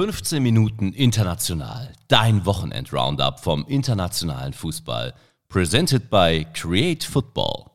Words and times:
15 0.00 0.42
Minuten 0.42 0.94
international. 0.94 1.92
Dein 2.08 2.46
Wochenend-Roundup 2.46 3.38
vom 3.38 3.66
internationalen 3.68 4.54
Fußball. 4.54 5.12
Presented 5.50 6.08
by 6.08 6.46
Create 6.54 7.04
Football. 7.04 7.66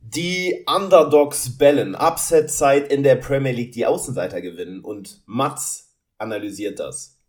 Die 0.00 0.64
Underdogs 0.72 1.58
bellen. 1.58 1.96
Upset-Zeit 1.96 2.92
in 2.92 3.02
der 3.02 3.16
Premier 3.16 3.50
League. 3.50 3.72
Die 3.72 3.84
Außenseiter 3.84 4.40
gewinnen. 4.40 4.78
Und 4.78 5.22
Mats 5.26 5.96
analysiert 6.18 6.78
das. 6.78 7.20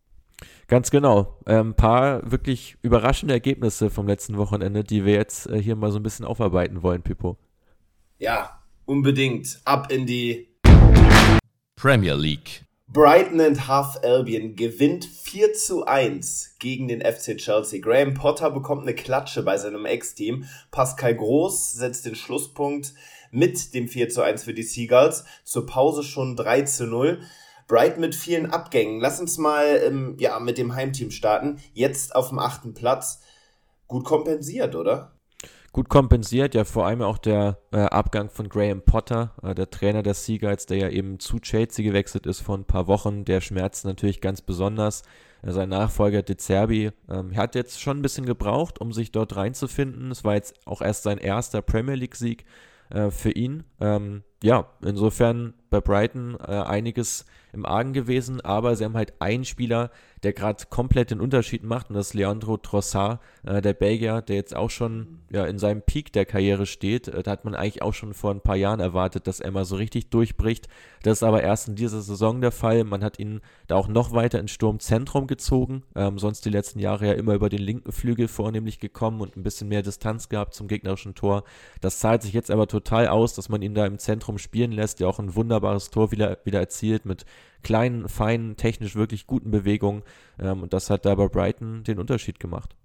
Ganz 0.67 0.92
genau. 0.92 1.40
Ein 1.45 1.56
ähm, 1.56 1.73
paar 1.73 2.30
wirklich 2.31 2.78
überraschende 2.84 3.34
Ergebnisse 3.34 3.90
vom 3.90 4.06
letzten 4.06 4.38
Wochenende, 4.38 4.84
die 4.84 5.04
wir 5.04 5.16
jetzt 5.16 5.48
äh, 5.48 5.59
hier 5.59 5.76
mal 5.76 5.92
so 5.92 5.98
ein 5.98 6.04
bisschen 6.04 6.28
aufarbeiten 6.28 6.84
wollen, 6.84 7.02
Pippo. 7.02 7.38
Ja, 8.20 8.62
unbedingt. 8.86 9.62
Ab 9.66 9.92
in 9.92 10.06
die 10.06 10.48
Premier 11.76 12.14
League. 12.14 12.66
Brighton 12.94 13.42
and 13.42 13.68
Half 13.68 14.04
Albion 14.04 14.56
gewinnt 14.56 15.06
4 15.06 15.54
zu 15.54 15.84
1 15.84 16.58
gegen 16.60 16.88
den 16.88 17.02
FC 17.02 17.36
Chelsea. 17.38 17.82
Graham 17.82 18.14
Potter 18.14 18.52
bekommt 18.52 18.84
eine 18.84 18.94
Klatsche 18.94 19.42
bei 19.42 19.58
seinem 19.58 19.88
Ex-Team. 19.88 20.46
Pascal 20.70 21.16
Groß 21.16 21.74
setzt 21.74 22.06
den 22.06 22.14
Schlusspunkt 22.14 22.94
mit 23.32 23.74
dem 23.74 23.88
4 23.88 24.10
zu 24.10 24.22
1 24.22 24.44
für 24.44 24.54
die 24.54 24.62
Seagulls. 24.62 25.26
Zur 25.44 25.66
Pause 25.66 26.04
schon 26.04 26.36
3 26.36 26.62
zu 26.62 26.86
0. 26.86 27.20
Brighton 27.68 28.02
mit 28.02 28.14
vielen 28.14 28.52
Abgängen. 28.52 29.00
Lass 29.00 29.20
uns 29.20 29.40
mal 29.40 29.82
ähm, 29.84 30.16
ja, 30.20 30.40
mit 30.40 30.60
dem 30.60 30.76
Heimteam 30.76 31.10
starten. 31.10 31.58
Jetzt 31.73 32.16
auf 32.16 32.30
dem 32.30 32.38
achten 32.38 32.76
Platz. 32.76 33.22
Gut 33.88 34.06
kompensiert, 34.06 34.76
oder? 34.76 35.12
Gut 35.74 35.90
kompensiert, 35.90 36.56
ja 36.56 36.64
vor 36.64 36.86
allem 36.86 37.02
auch 37.02 37.18
der 37.18 37.58
äh, 37.72 37.80
Abgang 37.80 38.30
von 38.30 38.48
Graham 38.48 38.82
Potter, 38.82 39.34
äh, 39.42 39.54
der 39.56 39.70
Trainer 39.70 40.04
der 40.04 40.14
Seagulls, 40.14 40.68
der 40.68 40.78
ja 40.78 40.90
eben 40.90 41.20
zu 41.20 41.40
Chelsea 41.40 41.84
gewechselt 41.84 42.28
ist 42.28 42.42
vor 42.42 42.58
ein 42.58 42.64
paar 42.66 42.88
Wochen, 42.88 43.26
der 43.26 43.42
schmerzt 43.42 43.84
natürlich 43.84 44.22
ganz 44.22 44.42
besonders. 44.42 45.02
Äh, 45.42 45.52
sein 45.52 45.70
Nachfolger 45.70 46.22
De 46.22 46.38
Zerbi 46.38 46.92
ähm, 47.10 47.36
hat 47.36 47.56
jetzt 47.56 47.82
schon 47.82 47.98
ein 47.98 48.02
bisschen 48.04 48.26
gebraucht, 48.26 48.80
um 48.80 48.94
sich 48.94 49.12
dort 49.12 49.36
reinzufinden. 49.36 50.12
Es 50.12 50.24
war 50.24 50.36
jetzt 50.36 50.56
auch 50.68 50.82
erst 50.82 51.04
sein 51.04 51.18
erster 51.18 51.64
Premier 51.64 51.96
League-Sieg 51.96 52.46
äh, 52.92 53.10
für 53.10 53.32
ihn. 53.32 53.64
Ähm, 53.82 54.24
ja, 54.44 54.68
insofern 54.84 55.56
bei 55.74 55.82
Brighton 55.82 56.38
äh, 56.40 56.52
einiges 56.52 57.26
im 57.52 57.66
Argen 57.66 57.94
gewesen, 57.94 58.42
aber 58.42 58.76
sie 58.76 58.84
haben 58.86 58.96
halt 58.96 59.14
einen 59.20 59.44
Spieler, 59.44 59.90
der 60.24 60.34
gerade 60.34 60.66
komplett 60.70 61.12
den 61.12 61.20
Unterschied 61.20 61.64
macht 61.64 61.90
und 61.90 61.96
das 61.96 62.08
ist 62.08 62.14
Leandro 62.14 62.58
Trossard, 62.58 63.20
äh, 63.46 63.62
der 63.62 63.74
Belgier, 63.74 64.22
der 64.22 64.38
jetzt 64.38 64.56
auch 64.56 64.70
schon 64.70 65.20
ja, 65.30 65.46
in 65.46 65.60
seinem 65.60 65.82
Peak 65.82 66.14
der 66.14 66.26
Karriere 66.26 66.66
steht. 66.66 67.08
Äh, 67.08 67.24
da 67.24 67.32
hat 67.32 67.46
man 67.46 67.56
eigentlich 67.56 67.82
auch 67.82 67.94
schon 67.94 68.14
vor 68.14 68.32
ein 68.32 68.42
paar 68.42 68.56
Jahren 68.56 68.80
erwartet, 68.80 69.28
dass 69.28 69.40
er 69.40 69.52
mal 69.52 69.66
so 69.66 69.76
richtig 69.76 70.10
durchbricht. 70.10 70.68
Das 71.04 71.20
ist 71.20 71.24
aber 71.24 71.44
erst 71.44 71.68
in 71.68 71.76
dieser 71.76 72.02
Saison 72.02 72.40
der 72.40 72.52
Fall. 72.52 72.84
Man 72.86 73.04
hat 73.04 73.20
ihn 73.20 73.42
da 73.68 73.76
auch 73.76 73.88
noch 73.88 74.14
weiter 74.14 74.40
ins 74.40 74.52
Sturmzentrum 74.52 75.28
gezogen, 75.28 75.84
ähm, 75.96 76.18
sonst 76.18 76.46
die 76.46 76.50
letzten 76.50 76.80
Jahre 76.80 77.08
ja 77.08 77.14
immer 77.14 77.34
über 77.34 77.50
den 77.50 77.62
linken 77.62 77.92
Flügel 77.92 78.28
vornehmlich 78.28 78.80
gekommen 78.80 79.22
und 79.22 79.36
ein 79.36 79.44
bisschen 79.44 79.68
mehr 79.68 79.82
Distanz 79.82 80.30
gehabt 80.30 80.54
zum 80.54 80.68
gegnerischen 80.68 81.14
Tor. 81.14 81.44
Das 81.82 82.00
zahlt 82.00 82.22
sich 82.24 82.34
jetzt 82.34 82.50
aber 82.50 82.68
total 82.68 83.08
aus, 83.08 83.34
dass 83.34 83.50
man 83.50 83.62
ihn 83.62 83.76
da 83.76 83.86
im 83.86 84.00
Zentrum 84.00 84.38
spielen 84.38 84.72
lässt, 84.72 85.00
der 85.00 85.10
auch 85.10 85.20
ein 85.20 85.36
wunderbares 85.64 85.89
Tor 85.89 86.11
wieder, 86.11 86.38
wieder 86.44 86.59
erzielt 86.59 87.06
mit 87.06 87.25
kleinen, 87.64 88.09
feinen, 88.09 88.58
technisch 88.58 88.95
wirklich 88.95 89.25
guten 89.25 89.52
Bewegungen. 89.52 90.03
Ähm, 90.39 90.64
und 90.64 90.73
das 90.73 90.89
hat 90.89 91.05
da 91.05 91.16
bei 91.16 91.28
Brighton 91.28 91.83
den 91.83 92.00
Unterschied 92.00 92.39
gemacht. 92.39 92.75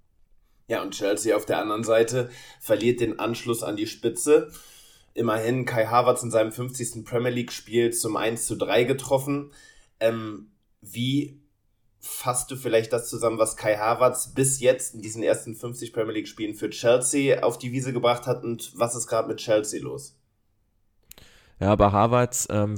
Ja, 0.67 0.81
und 0.81 0.93
Chelsea 0.93 1.35
auf 1.35 1.45
der 1.45 1.59
anderen 1.59 1.83
Seite 1.83 2.29
verliert 2.59 3.01
den 3.01 3.19
Anschluss 3.19 3.63
an 3.63 3.75
die 3.75 3.87
Spitze. 3.87 4.51
Immerhin 5.13 5.65
Kai 5.65 5.87
Havertz 5.87 6.23
in 6.23 6.31
seinem 6.31 6.51
50. 6.51 7.03
Premier 7.03 7.31
League-Spiel 7.31 7.91
zum 7.91 8.15
1 8.15 8.45
zu 8.45 8.55
3 8.55 8.83
getroffen. 8.83 9.51
Ähm, 9.99 10.51
wie 10.81 11.41
fasst 11.99 12.49
du 12.51 12.55
vielleicht 12.55 12.93
das 12.93 13.09
zusammen, 13.09 13.39
was 13.39 13.57
Kai 13.57 13.75
Havertz 13.75 14.33
bis 14.33 14.61
jetzt 14.61 14.95
in 14.95 15.01
diesen 15.01 15.21
ersten 15.21 15.55
50 15.55 15.91
Premier 15.91 16.13
League-Spielen 16.13 16.55
für 16.55 16.69
Chelsea 16.69 17.43
auf 17.43 17.57
die 17.57 17.73
Wiese 17.73 17.91
gebracht 17.91 18.25
hat 18.25 18.43
und 18.43 18.71
was 18.75 18.95
ist 18.95 19.07
gerade 19.07 19.27
mit 19.27 19.39
Chelsea 19.39 19.81
los? 19.81 20.18
Ja, 21.59 21.75
bei 21.75 21.91
Havertz 21.91 22.47
ähm, 22.49 22.77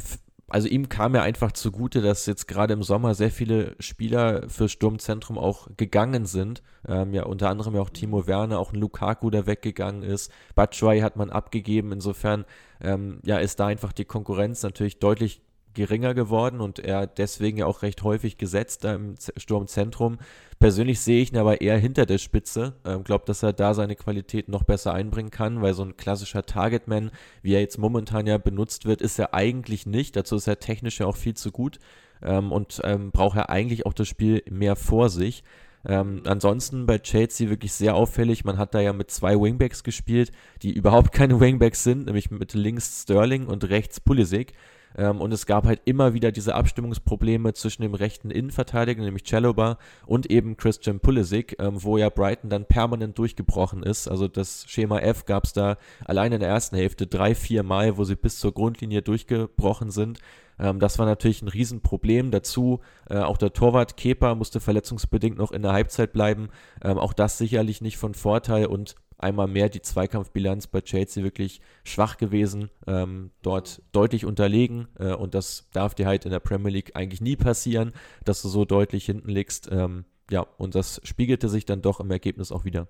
also 0.51 0.67
ihm 0.67 0.89
kam 0.89 1.15
ja 1.15 1.21
einfach 1.21 1.53
zugute, 1.53 2.01
dass 2.01 2.25
jetzt 2.25 2.45
gerade 2.45 2.73
im 2.73 2.83
Sommer 2.83 3.15
sehr 3.15 3.31
viele 3.31 3.73
Spieler 3.79 4.49
fürs 4.49 4.73
Sturmzentrum 4.73 5.37
auch 5.37 5.69
gegangen 5.77 6.25
sind. 6.25 6.61
Ähm, 6.85 7.13
ja, 7.13 7.23
unter 7.23 7.47
anderem 7.47 7.73
ja 7.73 7.81
auch 7.81 7.89
Timo 7.89 8.27
Werner, 8.27 8.59
auch 8.59 8.73
ein 8.73 8.79
Lukaku, 8.79 9.29
der 9.29 9.47
weggegangen 9.47 10.03
ist. 10.03 10.29
Batshuayi 10.53 10.99
hat 10.99 11.15
man 11.15 11.29
abgegeben. 11.29 11.93
Insofern 11.93 12.43
ähm, 12.81 13.19
ja, 13.23 13.37
ist 13.37 13.61
da 13.61 13.67
einfach 13.67 13.93
die 13.93 14.03
Konkurrenz 14.03 14.61
natürlich 14.61 14.99
deutlich 14.99 15.41
geringer 15.73 16.13
geworden 16.13 16.61
und 16.61 16.79
er 16.79 17.07
deswegen 17.07 17.57
ja 17.57 17.65
auch 17.65 17.81
recht 17.81 18.03
häufig 18.03 18.37
gesetzt 18.37 18.83
da 18.83 18.95
im 18.95 19.15
Sturmzentrum. 19.37 20.17
Persönlich 20.59 20.99
sehe 20.99 21.21
ich 21.21 21.31
ihn 21.31 21.39
aber 21.39 21.61
eher 21.61 21.77
hinter 21.77 22.05
der 22.05 22.17
Spitze. 22.17 22.73
Ähm, 22.85 23.03
Glaube, 23.03 23.25
dass 23.25 23.43
er 23.43 23.53
da 23.53 23.73
seine 23.73 23.95
Qualität 23.95 24.47
noch 24.47 24.63
besser 24.63 24.93
einbringen 24.93 25.31
kann, 25.31 25.61
weil 25.61 25.73
so 25.73 25.83
ein 25.83 25.97
klassischer 25.97 26.45
Targetman, 26.45 27.11
wie 27.41 27.53
er 27.53 27.61
jetzt 27.61 27.77
momentan 27.77 28.27
ja 28.27 28.37
benutzt 28.37 28.85
wird, 28.85 29.01
ist 29.01 29.17
er 29.19 29.33
eigentlich 29.33 29.85
nicht. 29.85 30.15
Dazu 30.15 30.35
ist 30.35 30.47
er 30.47 30.59
technisch 30.59 30.99
ja 30.99 31.07
auch 31.07 31.17
viel 31.17 31.35
zu 31.35 31.51
gut 31.51 31.79
ähm, 32.21 32.51
und 32.51 32.81
ähm, 32.83 33.11
braucht 33.11 33.37
er 33.37 33.49
eigentlich 33.49 33.85
auch 33.85 33.93
das 33.93 34.07
Spiel 34.07 34.43
mehr 34.49 34.75
vor 34.75 35.09
sich. 35.09 35.43
Ähm, 35.83 36.21
ansonsten 36.25 36.85
bei 36.85 36.99
Chelsea 36.99 37.49
wirklich 37.49 37.73
sehr 37.73 37.95
auffällig. 37.95 38.45
Man 38.45 38.57
hat 38.57 38.75
da 38.75 38.81
ja 38.81 38.93
mit 38.93 39.09
zwei 39.09 39.39
Wingbacks 39.39 39.83
gespielt, 39.83 40.31
die 40.61 40.73
überhaupt 40.73 41.11
keine 41.11 41.39
Wingbacks 41.39 41.83
sind, 41.83 42.05
nämlich 42.05 42.29
mit 42.29 42.53
links 42.53 43.03
Sterling 43.03 43.47
und 43.47 43.69
rechts 43.69 43.99
Pulisic. 43.99 44.53
Ähm, 44.97 45.21
und 45.21 45.31
es 45.31 45.45
gab 45.45 45.65
halt 45.65 45.81
immer 45.85 46.13
wieder 46.13 46.31
diese 46.31 46.55
Abstimmungsprobleme 46.55 47.53
zwischen 47.53 47.81
dem 47.81 47.93
rechten 47.93 48.31
Innenverteidiger, 48.31 49.01
nämlich 49.01 49.23
Chalobah, 49.23 49.77
und 50.05 50.29
eben 50.29 50.57
Christian 50.57 50.99
Pulisic, 50.99 51.55
ähm, 51.59 51.83
wo 51.83 51.97
ja 51.97 52.09
Brighton 52.09 52.49
dann 52.49 52.65
permanent 52.65 53.17
durchgebrochen 53.17 53.83
ist. 53.83 54.07
Also 54.07 54.27
das 54.27 54.65
Schema 54.67 54.99
F 54.99 55.25
gab 55.25 55.45
es 55.45 55.53
da 55.53 55.77
allein 56.05 56.31
in 56.33 56.39
der 56.39 56.49
ersten 56.49 56.75
Hälfte 56.75 57.07
drei, 57.07 57.35
vier 57.35 57.63
Mal, 57.63 57.97
wo 57.97 58.03
sie 58.03 58.15
bis 58.15 58.39
zur 58.39 58.53
Grundlinie 58.53 59.01
durchgebrochen 59.01 59.91
sind. 59.91 60.19
Ähm, 60.61 60.79
das 60.79 60.99
war 60.99 61.05
natürlich 61.05 61.41
ein 61.41 61.47
Riesenproblem. 61.47 62.31
Dazu 62.31 62.79
äh, 63.09 63.17
auch 63.17 63.37
der 63.37 63.53
Torwart 63.53 63.97
Kepa 63.97 64.35
musste 64.35 64.59
verletzungsbedingt 64.59 65.37
noch 65.37 65.51
in 65.51 65.63
der 65.63 65.73
Halbzeit 65.73 66.13
bleiben. 66.13 66.49
Ähm, 66.83 66.97
auch 66.97 67.13
das 67.13 67.37
sicherlich 67.37 67.81
nicht 67.81 67.97
von 67.97 68.13
Vorteil 68.13 68.67
und 68.67 68.95
einmal 69.23 69.47
mehr 69.47 69.69
die 69.69 69.81
Zweikampfbilanz 69.81 70.67
bei 70.67 70.81
Chelsea 70.81 71.23
wirklich 71.23 71.61
schwach 71.83 72.17
gewesen, 72.17 72.69
ähm, 72.87 73.31
dort 73.41 73.81
deutlich 73.91 74.25
unterlegen 74.25 74.87
äh, 74.99 75.13
und 75.13 75.33
das 75.33 75.69
darf 75.73 75.95
dir 75.95 76.07
halt 76.07 76.25
in 76.25 76.31
der 76.31 76.39
Premier 76.39 76.71
League 76.71 76.95
eigentlich 76.95 77.21
nie 77.21 77.35
passieren, 77.35 77.93
dass 78.25 78.41
du 78.41 78.49
so 78.49 78.65
deutlich 78.65 79.05
hinten 79.05 79.29
liegst. 79.29 79.69
Ähm, 79.71 80.05
ja, 80.29 80.47
und 80.57 80.75
das 80.75 81.01
spiegelte 81.03 81.49
sich 81.49 81.65
dann 81.65 81.81
doch 81.81 81.99
im 81.99 82.09
Ergebnis 82.11 82.51
auch 82.51 82.65
wieder. 82.65 82.87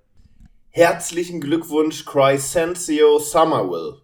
Herzlichen 0.69 1.42
Glückwunsch, 1.42 2.06
Crescencio 2.06 3.19
Summerwill. 3.19 3.98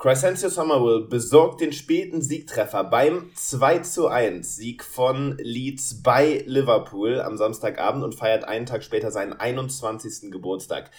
Crescencio 0.00 0.48
Summerwill 0.48 1.06
besorgt 1.08 1.60
den 1.60 1.74
späten 1.74 2.22
Siegtreffer 2.22 2.84
beim 2.84 3.30
2 3.34 3.80
zu 3.80 4.08
1 4.08 4.56
Sieg 4.56 4.82
von 4.82 5.36
Leeds 5.36 6.02
bei 6.02 6.42
Liverpool 6.46 7.20
am 7.20 7.36
Samstagabend 7.36 8.02
und 8.02 8.14
feiert 8.14 8.44
einen 8.44 8.64
Tag 8.64 8.82
später 8.82 9.10
seinen 9.10 9.34
21. 9.34 10.32
Geburtstag. 10.32 10.90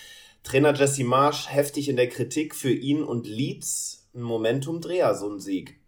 Trainer 0.43 0.73
Jesse 0.73 1.03
Marsch 1.03 1.47
heftig 1.49 1.89
in 1.89 1.95
der 1.95 2.09
Kritik 2.09 2.55
für 2.55 2.71
ihn 2.71 3.03
und 3.03 3.27
Leeds 3.27 4.09
ein 4.13 4.21
Momentum-Dreher, 4.21 5.15
so 5.15 5.29
ein 5.29 5.39
Sieg. 5.39 5.79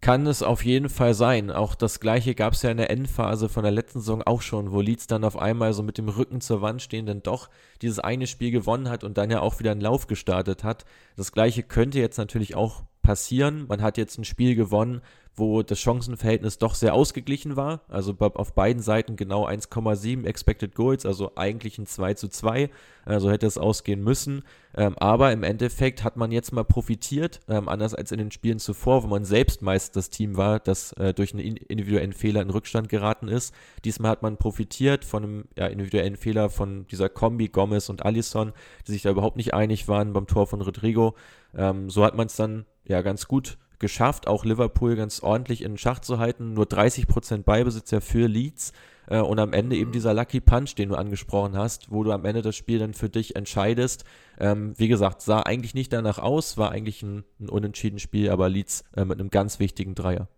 Kann 0.00 0.26
es 0.26 0.42
auf 0.42 0.64
jeden 0.64 0.88
Fall 0.88 1.14
sein. 1.14 1.50
Auch 1.50 1.74
das 1.74 2.00
gleiche 2.00 2.34
gab 2.34 2.52
es 2.52 2.62
ja 2.62 2.70
in 2.70 2.76
der 2.76 2.90
Endphase 2.90 3.48
von 3.48 3.62
der 3.64 3.72
letzten 3.72 4.00
Saison 4.00 4.22
auch 4.22 4.42
schon, 4.42 4.70
wo 4.70 4.80
Leeds 4.80 5.06
dann 5.06 5.24
auf 5.24 5.36
einmal 5.36 5.72
so 5.72 5.82
mit 5.82 5.98
dem 5.98 6.08
Rücken 6.08 6.40
zur 6.40 6.62
Wand 6.62 6.82
stehen, 6.82 7.06
dann 7.06 7.22
doch 7.22 7.48
dieses 7.82 7.98
eine 7.98 8.26
Spiel 8.26 8.50
gewonnen 8.50 8.88
hat 8.88 9.04
und 9.04 9.18
dann 9.18 9.30
ja 9.30 9.40
auch 9.40 9.58
wieder 9.58 9.72
einen 9.72 9.80
Lauf 9.80 10.06
gestartet 10.06 10.64
hat. 10.64 10.84
Das 11.16 11.32
gleiche 11.32 11.62
könnte 11.62 11.98
jetzt 11.98 12.18
natürlich 12.18 12.54
auch 12.54 12.84
passieren. 13.02 13.66
Man 13.68 13.82
hat 13.82 13.98
jetzt 13.98 14.18
ein 14.18 14.24
Spiel 14.24 14.54
gewonnen, 14.54 15.00
wo 15.36 15.62
das 15.62 15.78
Chancenverhältnis 15.78 16.58
doch 16.58 16.74
sehr 16.74 16.94
ausgeglichen 16.94 17.56
war. 17.56 17.82
Also 17.88 18.14
auf 18.18 18.54
beiden 18.54 18.82
Seiten 18.82 19.16
genau 19.16 19.46
1,7 19.46 20.24
Expected 20.24 20.74
Goals, 20.74 21.04
also 21.04 21.32
eigentlich 21.36 21.78
ein 21.78 21.86
2 21.86 22.14
zu 22.14 22.28
2. 22.28 22.70
Also 23.04 23.30
hätte 23.30 23.46
es 23.46 23.58
ausgehen 23.58 24.02
müssen. 24.02 24.42
Ähm, 24.76 24.96
aber 24.98 25.32
im 25.32 25.44
Endeffekt 25.44 26.02
hat 26.02 26.16
man 26.16 26.32
jetzt 26.32 26.52
mal 26.52 26.64
profitiert, 26.64 27.40
ähm, 27.48 27.68
anders 27.68 27.94
als 27.94 28.12
in 28.12 28.18
den 28.18 28.32
Spielen 28.32 28.58
zuvor, 28.58 29.04
wo 29.04 29.06
man 29.06 29.24
selbst 29.24 29.62
meist 29.62 29.94
das 29.94 30.10
Team 30.10 30.36
war, 30.36 30.58
das 30.58 30.92
äh, 30.94 31.14
durch 31.14 31.32
einen 31.32 31.56
individuellen 31.56 32.12
Fehler 32.12 32.42
in 32.42 32.50
Rückstand 32.50 32.88
geraten 32.88 33.28
ist. 33.28 33.54
Diesmal 33.84 34.10
hat 34.10 34.22
man 34.22 34.38
profitiert 34.38 35.04
von 35.04 35.22
einem 35.22 35.44
ja, 35.56 35.66
individuellen 35.66 36.16
Fehler 36.16 36.50
von 36.50 36.86
dieser 36.88 37.08
Kombi 37.08 37.48
Gomez 37.48 37.88
und 37.88 38.04
Allison, 38.04 38.52
die 38.86 38.92
sich 38.92 39.02
da 39.02 39.10
überhaupt 39.10 39.36
nicht 39.36 39.54
einig 39.54 39.86
waren 39.86 40.12
beim 40.12 40.26
Tor 40.26 40.46
von 40.46 40.60
Rodrigo. 40.60 41.14
Ähm, 41.54 41.88
so 41.88 42.04
hat 42.04 42.16
man 42.16 42.26
es 42.26 42.36
dann 42.36 42.66
ja 42.84 43.02
ganz 43.02 43.28
gut 43.28 43.58
geschafft, 43.78 44.26
auch 44.26 44.44
Liverpool 44.44 44.96
ganz 44.96 45.20
ordentlich 45.22 45.62
in 45.62 45.78
Schach 45.78 46.00
zu 46.00 46.18
halten. 46.18 46.54
Nur 46.54 46.64
30% 46.64 47.42
Beibesitz 47.42 47.90
ja 47.90 48.00
für 48.00 48.26
Leeds. 48.26 48.72
Äh, 49.08 49.20
und 49.20 49.38
am 49.38 49.52
Ende 49.52 49.76
eben 49.76 49.92
dieser 49.92 50.14
Lucky 50.14 50.40
Punch, 50.40 50.74
den 50.74 50.88
du 50.88 50.96
angesprochen 50.96 51.56
hast, 51.56 51.90
wo 51.90 52.04
du 52.04 52.12
am 52.12 52.24
Ende 52.24 52.42
das 52.42 52.56
Spiel 52.56 52.78
dann 52.78 52.94
für 52.94 53.08
dich 53.08 53.36
entscheidest. 53.36 54.04
Ähm, 54.38 54.74
wie 54.76 54.88
gesagt, 54.88 55.22
sah 55.22 55.40
eigentlich 55.40 55.74
nicht 55.74 55.92
danach 55.92 56.18
aus, 56.18 56.58
war 56.58 56.72
eigentlich 56.72 57.02
ein, 57.02 57.24
ein 57.40 57.48
unentschieden 57.48 57.98
Spiel, 57.98 58.30
aber 58.30 58.48
Leeds 58.48 58.84
äh, 58.96 59.04
mit 59.04 59.20
einem 59.20 59.30
ganz 59.30 59.58
wichtigen 59.60 59.94
Dreier. 59.94 60.28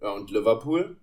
Ja, 0.00 0.12
und 0.12 0.30
Liverpool? 0.30 0.96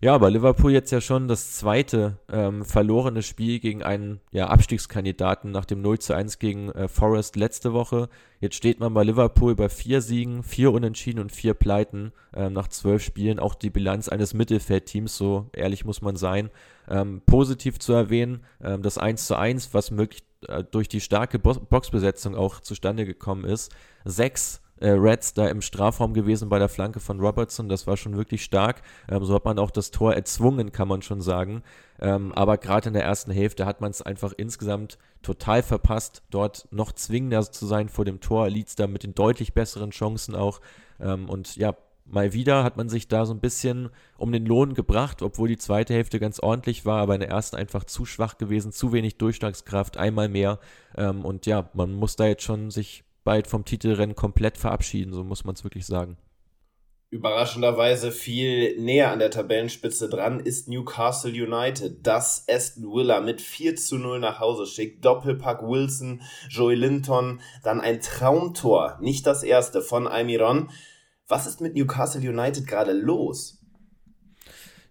Ja, 0.00 0.14
aber 0.14 0.30
Liverpool 0.30 0.70
jetzt 0.70 0.92
ja 0.92 1.00
schon 1.00 1.26
das 1.26 1.56
zweite 1.56 2.18
ähm, 2.30 2.64
verlorene 2.64 3.20
Spiel 3.20 3.58
gegen 3.58 3.82
einen 3.82 4.20
ja, 4.30 4.46
Abstiegskandidaten 4.46 5.50
nach 5.50 5.64
dem 5.64 5.82
0 5.82 5.98
zu 5.98 6.14
1 6.14 6.38
gegen 6.38 6.70
äh, 6.70 6.86
Forest 6.86 7.34
letzte 7.34 7.72
Woche. 7.72 8.08
Jetzt 8.38 8.54
steht 8.54 8.78
man 8.78 8.94
bei 8.94 9.02
Liverpool 9.02 9.56
bei 9.56 9.68
vier 9.68 10.00
Siegen, 10.00 10.44
vier 10.44 10.70
Unentschieden 10.70 11.18
und 11.18 11.32
vier 11.32 11.54
Pleiten 11.54 12.12
ähm, 12.32 12.52
nach 12.52 12.68
zwölf 12.68 13.02
Spielen. 13.02 13.40
Auch 13.40 13.56
die 13.56 13.70
Bilanz 13.70 14.08
eines 14.08 14.34
Mittelfeldteams, 14.34 15.16
so 15.16 15.50
ehrlich 15.52 15.84
muss 15.84 16.00
man 16.00 16.14
sein. 16.14 16.50
Ähm, 16.88 17.20
positiv 17.26 17.80
zu 17.80 17.92
erwähnen, 17.92 18.44
ähm, 18.62 18.82
das 18.82 18.98
1 18.98 19.26
zu 19.26 19.36
1, 19.36 19.74
was 19.74 19.90
möglich 19.90 20.22
äh, 20.46 20.62
durch 20.62 20.88
die 20.88 21.00
starke 21.00 21.40
Bo 21.40 21.54
Boxbesetzung 21.54 22.36
auch 22.36 22.60
zustande 22.60 23.04
gekommen 23.04 23.44
ist. 23.44 23.74
Sechs 24.04 24.62
äh, 24.80 24.90
Reds 24.90 25.34
da 25.34 25.48
im 25.48 25.60
Strafraum 25.60 26.14
gewesen 26.14 26.48
bei 26.48 26.58
der 26.58 26.68
Flanke 26.68 27.00
von 27.00 27.20
Robertson. 27.20 27.68
Das 27.68 27.86
war 27.86 27.96
schon 27.96 28.16
wirklich 28.16 28.44
stark. 28.44 28.82
Ähm, 29.08 29.24
so 29.24 29.34
hat 29.34 29.44
man 29.44 29.58
auch 29.58 29.70
das 29.70 29.90
Tor 29.90 30.14
erzwungen, 30.14 30.72
kann 30.72 30.88
man 30.88 31.02
schon 31.02 31.20
sagen. 31.20 31.62
Ähm, 32.00 32.32
aber 32.32 32.58
gerade 32.58 32.88
in 32.88 32.94
der 32.94 33.04
ersten 33.04 33.30
Hälfte 33.30 33.66
hat 33.66 33.80
man 33.80 33.90
es 33.90 34.02
einfach 34.02 34.32
insgesamt 34.36 34.98
total 35.22 35.62
verpasst, 35.62 36.22
dort 36.30 36.68
noch 36.70 36.92
zwingender 36.92 37.42
zu 37.50 37.66
sein 37.66 37.88
vor 37.88 38.04
dem 38.04 38.20
Tor. 38.20 38.48
Leeds 38.48 38.76
da 38.76 38.86
mit 38.86 39.02
den 39.02 39.14
deutlich 39.14 39.52
besseren 39.52 39.90
Chancen 39.90 40.34
auch. 40.34 40.60
Ähm, 41.00 41.28
und 41.28 41.56
ja, 41.56 41.74
mal 42.10 42.32
wieder 42.32 42.64
hat 42.64 42.76
man 42.76 42.88
sich 42.88 43.08
da 43.08 43.26
so 43.26 43.34
ein 43.34 43.40
bisschen 43.40 43.90
um 44.16 44.32
den 44.32 44.46
Lohn 44.46 44.74
gebracht, 44.74 45.22
obwohl 45.22 45.48
die 45.48 45.58
zweite 45.58 45.94
Hälfte 45.94 46.18
ganz 46.20 46.40
ordentlich 46.40 46.84
war, 46.86 47.00
aber 47.00 47.14
in 47.14 47.20
der 47.20 47.30
ersten 47.30 47.56
einfach 47.56 47.84
zu 47.84 48.04
schwach 48.04 48.38
gewesen, 48.38 48.72
zu 48.72 48.92
wenig 48.92 49.18
Durchschlagskraft, 49.18 49.96
einmal 49.96 50.28
mehr. 50.28 50.58
Ähm, 50.96 51.24
und 51.24 51.46
ja, 51.46 51.68
man 51.74 51.92
muss 51.92 52.16
da 52.16 52.26
jetzt 52.26 52.42
schon 52.42 52.70
sich 52.70 53.04
bald 53.28 53.46
vom 53.46 53.66
Titelrennen 53.66 54.16
komplett 54.16 54.56
verabschieden, 54.56 55.12
so 55.12 55.22
muss 55.22 55.44
man 55.44 55.54
es 55.54 55.62
wirklich 55.62 55.84
sagen. 55.84 56.16
Überraschenderweise 57.10 58.10
viel 58.10 58.80
näher 58.80 59.12
an 59.12 59.18
der 59.18 59.30
Tabellenspitze 59.30 60.08
dran 60.08 60.40
ist 60.40 60.66
Newcastle 60.66 61.30
United, 61.30 62.06
das 62.06 62.46
Aston 62.48 62.84
Villa 62.84 63.20
mit 63.20 63.42
4 63.42 63.76
zu 63.76 63.98
0 63.98 64.18
nach 64.20 64.40
Hause 64.40 64.64
schickt. 64.64 65.04
Doppelpack 65.04 65.60
Wilson, 65.60 66.22
Joey 66.48 66.74
Linton, 66.74 67.42
dann 67.62 67.82
ein 67.82 68.00
Traumtor, 68.00 68.96
nicht 69.02 69.26
das 69.26 69.42
erste 69.42 69.82
von 69.82 70.06
Almiron. 70.06 70.70
Was 71.26 71.46
ist 71.46 71.60
mit 71.60 71.74
Newcastle 71.74 72.26
United 72.26 72.66
gerade 72.66 72.92
los? 72.92 73.62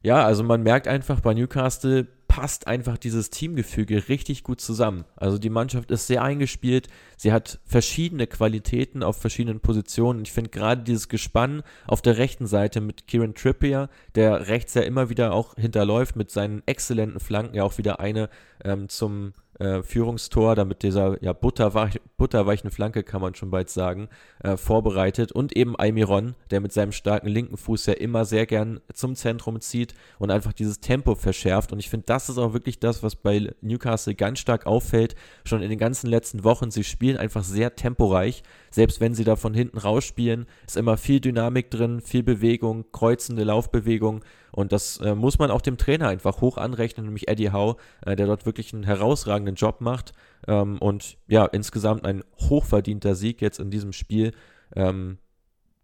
Ja, 0.04 0.24
also 0.24 0.44
man 0.44 0.62
merkt 0.62 0.88
einfach 0.88 1.22
bei 1.22 1.34
Newcastle 1.34 2.08
passt 2.38 2.68
einfach 2.68 3.00
dieses 3.00 3.32
Teamgefüge 3.32 4.10
richtig 4.10 4.44
gut 4.44 4.62
zusammen. 4.62 5.06
Also 5.16 5.40
die 5.40 5.50
Mannschaft 5.50 5.90
ist 5.90 6.06
sehr 6.06 6.22
eingespielt, 6.22 6.88
sie 7.18 7.34
hat 7.34 7.58
verschiedene 7.66 8.28
Qualitäten 8.28 9.02
auf 9.02 9.18
verschiedenen 9.20 9.60
Positionen. 9.60 10.22
Ich 10.22 10.32
finde 10.32 10.52
gerade 10.52 10.84
dieses 10.84 11.10
Gespann 11.10 11.64
auf 11.88 12.04
der 12.04 12.20
rechten 12.20 12.46
Seite 12.46 12.80
mit 12.80 13.08
Kieran 13.08 13.34
Trippier, 13.34 13.90
der 14.14 14.50
rechts 14.50 14.76
ja 14.76 14.84
immer 14.84 15.10
wieder 15.10 15.34
auch 15.34 15.56
hinterläuft 15.56 16.16
mit 16.16 16.30
seinen 16.30 16.62
exzellenten 16.68 17.20
Flanken, 17.20 17.56
ja 17.56 17.64
auch 17.64 17.80
wieder 17.80 18.00
eine 18.00 18.30
ähm, 18.64 18.88
zum 18.88 19.34
äh, 19.60 19.82
Führungstor, 19.84 20.56
damit 20.56 20.84
dieser 20.84 21.22
ja, 21.24 21.34
butterweich, 21.34 22.00
butterweichen 22.18 22.72
Flanke, 22.72 23.04
kann 23.04 23.22
man 23.22 23.36
schon 23.36 23.50
bald 23.50 23.70
sagen, 23.70 24.10
äh, 24.44 24.58
vorbereitet. 24.58 25.32
Und 25.32 25.56
eben 25.56 25.76
Almiron, 25.76 26.36
der 26.52 26.62
mit 26.62 26.74
seinem 26.74 26.92
starken 26.92 27.28
linken 27.28 27.58
Fuß 27.58 27.88
ja 27.88 27.94
immer 27.94 28.26
sehr 28.26 28.46
gern 28.46 28.80
zum 28.94 29.16
Zentrum 29.16 29.60
zieht 29.62 29.94
und 30.20 30.32
einfach 30.32 30.54
dieses 30.54 30.80
Tempo 30.80 31.16
verschärft. 31.16 31.72
Und 31.74 31.80
ich 31.80 31.90
finde, 31.90 32.06
das 32.06 32.30
ist 32.30 32.38
auch 32.38 32.54
wirklich 32.54 32.80
das, 32.80 33.04
was 33.04 33.16
bei 33.16 33.54
Newcastle 33.62 34.16
ganz 34.16 34.40
stark 34.40 34.66
auffällt. 34.66 35.16
Schon 35.44 35.62
in 35.62 35.70
den 35.70 35.80
ganzen 35.80 36.08
letzten 36.08 36.44
Wochen, 36.44 36.72
sie 36.72 36.84
spielen 36.84 37.18
einfach 37.18 37.44
sehr 37.44 37.76
temporeich. 37.76 38.44
Selbst 38.72 39.00
wenn 39.02 39.14
sie 39.14 39.24
da 39.24 39.36
von 39.36 39.54
hinten 39.54 39.78
rausspielen, 39.78 40.46
ist 40.66 40.78
immer 40.78 40.98
viel 40.98 41.20
Dynamik 41.20 41.72
drin, 41.72 42.02
viel 42.02 42.24
Bewegung, 42.24 42.86
kreuzende 42.92 43.44
Laufbewegung. 43.44 44.24
Und 44.52 44.72
das 44.72 44.98
äh, 44.98 45.16
muss 45.16 45.40
man 45.40 45.52
auch 45.52 45.62
dem 45.62 45.78
Trainer 45.78 46.08
einfach 46.10 46.42
hoch 46.42 46.58
anrechnen, 46.58 47.06
nämlich 47.06 47.28
Eddie 47.28 47.52
Howe, 47.52 47.78
äh, 48.06 48.16
der 48.16 48.28
dort 48.28 48.46
wirklich 48.46 48.74
einen 48.74 48.84
herausragenden 48.84 49.56
Job 49.56 49.82
macht. 49.82 50.14
Ähm, 50.48 50.78
und 50.80 51.18
ja, 51.28 51.46
insgesamt 51.46 52.06
ein 52.06 52.24
hochverdienter 52.40 53.16
Sieg 53.16 53.42
jetzt 53.42 53.60
in 53.60 53.70
diesem 53.70 53.94
Spiel. 53.94 54.34
Ähm, 54.76 55.18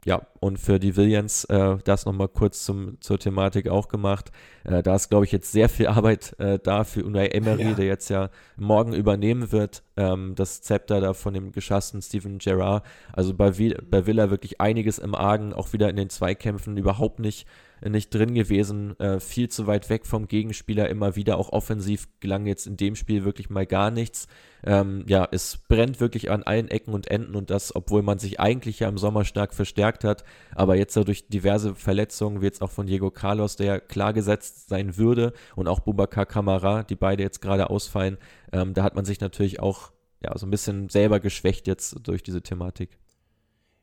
ja, 0.06 0.22
und 0.40 0.60
für 0.60 0.80
die 0.80 0.98
Williams 0.98 1.46
äh, 1.46 1.78
das 1.86 2.06
nochmal 2.06 2.28
kurz 2.28 2.66
zum, 2.66 3.00
zur 3.00 3.20
Thematik 3.20 3.70
auch 3.70 3.88
gemacht. 3.88 4.32
Äh, 4.66 4.84
da 4.84 4.96
ist, 4.96 5.10
glaube 5.10 5.26
ich, 5.26 5.32
jetzt 5.32 5.52
sehr 5.52 5.70
viel 5.70 5.88
Arbeit 5.88 6.38
äh, 6.40 6.60
da 6.62 6.84
für 6.84 7.06
Unai 7.06 7.28
Emery, 7.28 7.64
ja. 7.64 7.74
der 7.74 7.86
jetzt 7.86 8.10
ja 8.10 8.30
morgen 8.58 8.94
übernehmen 8.94 9.52
wird, 9.52 9.84
ähm, 9.96 10.36
das 10.36 10.62
Zepter 10.62 11.00
da 11.00 11.14
von 11.14 11.34
dem 11.34 11.52
geschassten 11.52 12.02
Steven 12.02 12.38
Gerrard. 12.38 12.86
Also 13.14 13.34
bei, 13.34 13.52
bei 13.52 14.06
Villa 14.06 14.30
wirklich 14.30 14.60
einiges 14.60 15.00
im 15.00 15.16
Argen, 15.16 15.54
auch 15.54 15.72
wieder 15.72 15.90
in 15.90 15.96
den 15.96 16.10
Zweikämpfen 16.10 16.76
überhaupt 16.78 17.20
nicht 17.20 17.48
nicht 17.90 18.14
drin 18.14 18.34
gewesen, 18.34 18.98
äh, 19.00 19.20
viel 19.20 19.50
zu 19.50 19.68
weit 19.68 19.90
weg 19.90 20.06
vom 20.06 20.28
Gegenspieler, 20.28 20.90
immer 20.90 21.16
wieder 21.16 21.38
auch 21.38 21.52
offensiv 21.52 22.08
gelang 22.20 22.46
jetzt 22.46 22.66
in 22.68 22.78
dem 22.78 22.96
Spiel 22.96 23.26
wirklich 23.26 23.50
mal 23.50 23.66
gar 23.66 23.92
nichts. 23.92 24.28
Ähm, 24.66 25.04
ja, 25.08 25.28
es 25.32 25.58
brennt 25.68 26.00
wirklich 26.00 26.32
an 26.32 26.44
allen 26.44 26.70
Ecken 26.70 26.94
und 26.94 27.08
Enden 27.08 27.36
und 27.36 27.50
das, 27.50 27.76
obwohl 27.76 28.02
man 28.02 28.20
sich 28.20 28.40
eigentlich 28.40 28.80
ja 28.80 28.88
im 28.88 28.98
Sommer 28.98 29.26
stark 29.26 29.54
verstärkt 29.54 30.04
hat, 30.06 30.24
aber 30.56 30.76
jetzt 30.76 30.96
durch 30.96 31.28
diverse 31.28 31.76
Verletzungen, 31.76 32.42
wie 32.42 32.46
jetzt 32.46 32.62
auch 32.62 32.72
von 32.72 32.88
Diego 32.88 33.12
Carlos, 33.12 33.58
der 33.58 33.82
klar 33.82 34.14
gesetzt 34.14 34.70
sein 34.70 34.98
würde 34.98 35.34
und 35.56 35.68
auch 35.68 35.82
Bubakar 35.82 36.26
Kamara, 36.26 36.84
die 36.84 36.96
beide 36.96 37.24
jetzt 37.24 37.42
gerade 37.42 37.70
ausfallen, 37.70 38.18
ähm, 38.54 38.74
da 38.74 38.84
hat 38.84 38.96
man 38.96 39.04
sich 39.04 39.20
natürlich 39.20 39.60
auch 39.60 39.92
ja, 40.22 40.38
so 40.38 40.46
ein 40.46 40.52
bisschen 40.52 40.88
selber 40.88 41.20
geschwächt 41.20 41.68
jetzt 41.68 41.98
durch 42.04 42.24
diese 42.24 42.42
Thematik. 42.42 42.98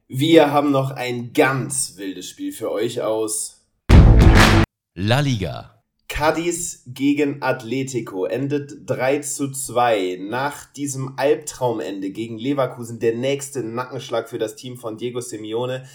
Wir 0.09 0.51
haben 0.51 0.73
noch 0.73 0.91
ein 0.91 1.33
ganz 1.33 1.95
wildes 1.97 2.27
Spiel 2.29 2.53
für 2.53 2.73
euch 2.73 3.03
aus 3.03 3.60
La 5.03 5.21
Liga. 5.21 5.83
Cadiz 6.09 6.83
gegen 6.87 7.43
Atletico 7.43 8.27
endet 8.27 8.83
3 8.85 9.21
zu 9.21 9.51
2. 9.51 10.19
Nach 10.29 10.71
diesem 10.75 11.15
Albtraumende 11.17 12.11
gegen 12.11 12.37
Leverkusen 12.37 13.01
der 13.01 13.15
nächste 13.15 13.63
Nackenschlag 13.63 14.29
für 14.29 14.37
das 14.37 14.57
Team 14.57 14.77
von 14.77 14.99
Diego 14.99 15.23
Simeone. 15.23 15.87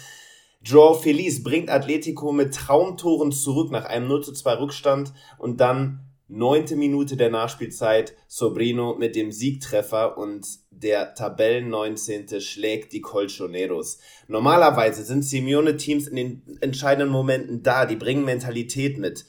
Joao 0.64 0.96
Feliz 0.96 1.44
bringt 1.44 1.70
Atletico 1.70 2.32
mit 2.32 2.56
Traumtoren 2.56 3.32
zurück 3.32 3.70
nach 3.70 3.86
einem 3.86 4.08
0 4.08 4.24
zu 4.24 4.34
2 4.34 4.54
Rückstand 4.56 5.14
und 5.38 5.62
dann 5.62 6.05
neunte 6.28 6.76
Minute 6.76 7.18
der 7.18 7.30
Nachspielzeit 7.30 8.16
Sobrino 8.28 8.96
mit 8.96 9.16
dem 9.16 9.32
Siegtreffer 9.32 10.18
und 10.18 10.48
der 10.72 11.14
Tabellen 11.14 11.70
19. 11.70 12.42
schlägt 12.42 12.94
die 12.94 13.02
Colchoneros. 13.02 14.00
Normalerweise 14.28 15.04
sind 15.04 15.24
Simeone-Teams 15.24 16.08
in 16.08 16.16
den 16.16 16.58
entscheidenden 16.62 17.12
Momenten 17.12 17.64
da, 17.64 17.86
die 17.86 17.96
bringen 17.96 18.26
Mentalität 18.26 18.98
mit. 18.98 19.26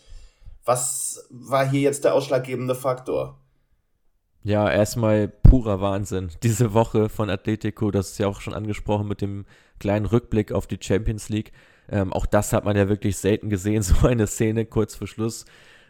Was 0.64 1.28
war 1.30 1.68
hier 1.68 1.82
jetzt 1.82 2.04
der 2.04 2.14
ausschlaggebende 2.14 2.74
Faktor? 2.74 3.40
Ja, 4.42 4.70
erstmal 4.70 5.28
purer 5.28 5.80
Wahnsinn. 5.80 6.30
Diese 6.42 6.72
Woche 6.72 7.08
von 7.08 7.30
Atletico, 7.30 7.90
das 7.90 8.12
ist 8.12 8.18
ja 8.18 8.28
auch 8.28 8.40
schon 8.40 8.54
angesprochen 8.54 9.08
mit 9.08 9.20
dem 9.20 9.44
kleinen 9.78 10.06
Rückblick 10.06 10.52
auf 10.52 10.66
die 10.66 10.78
Champions 10.80 11.28
League. 11.28 11.52
Ähm, 11.88 12.12
auch 12.12 12.26
das 12.26 12.52
hat 12.52 12.64
man 12.64 12.76
ja 12.76 12.88
wirklich 12.88 13.16
selten 13.16 13.50
gesehen, 13.50 13.82
so 13.82 14.06
eine 14.06 14.26
Szene 14.26 14.64
kurz 14.64 14.94
vor 14.94 15.06
Schluss. 15.06 15.44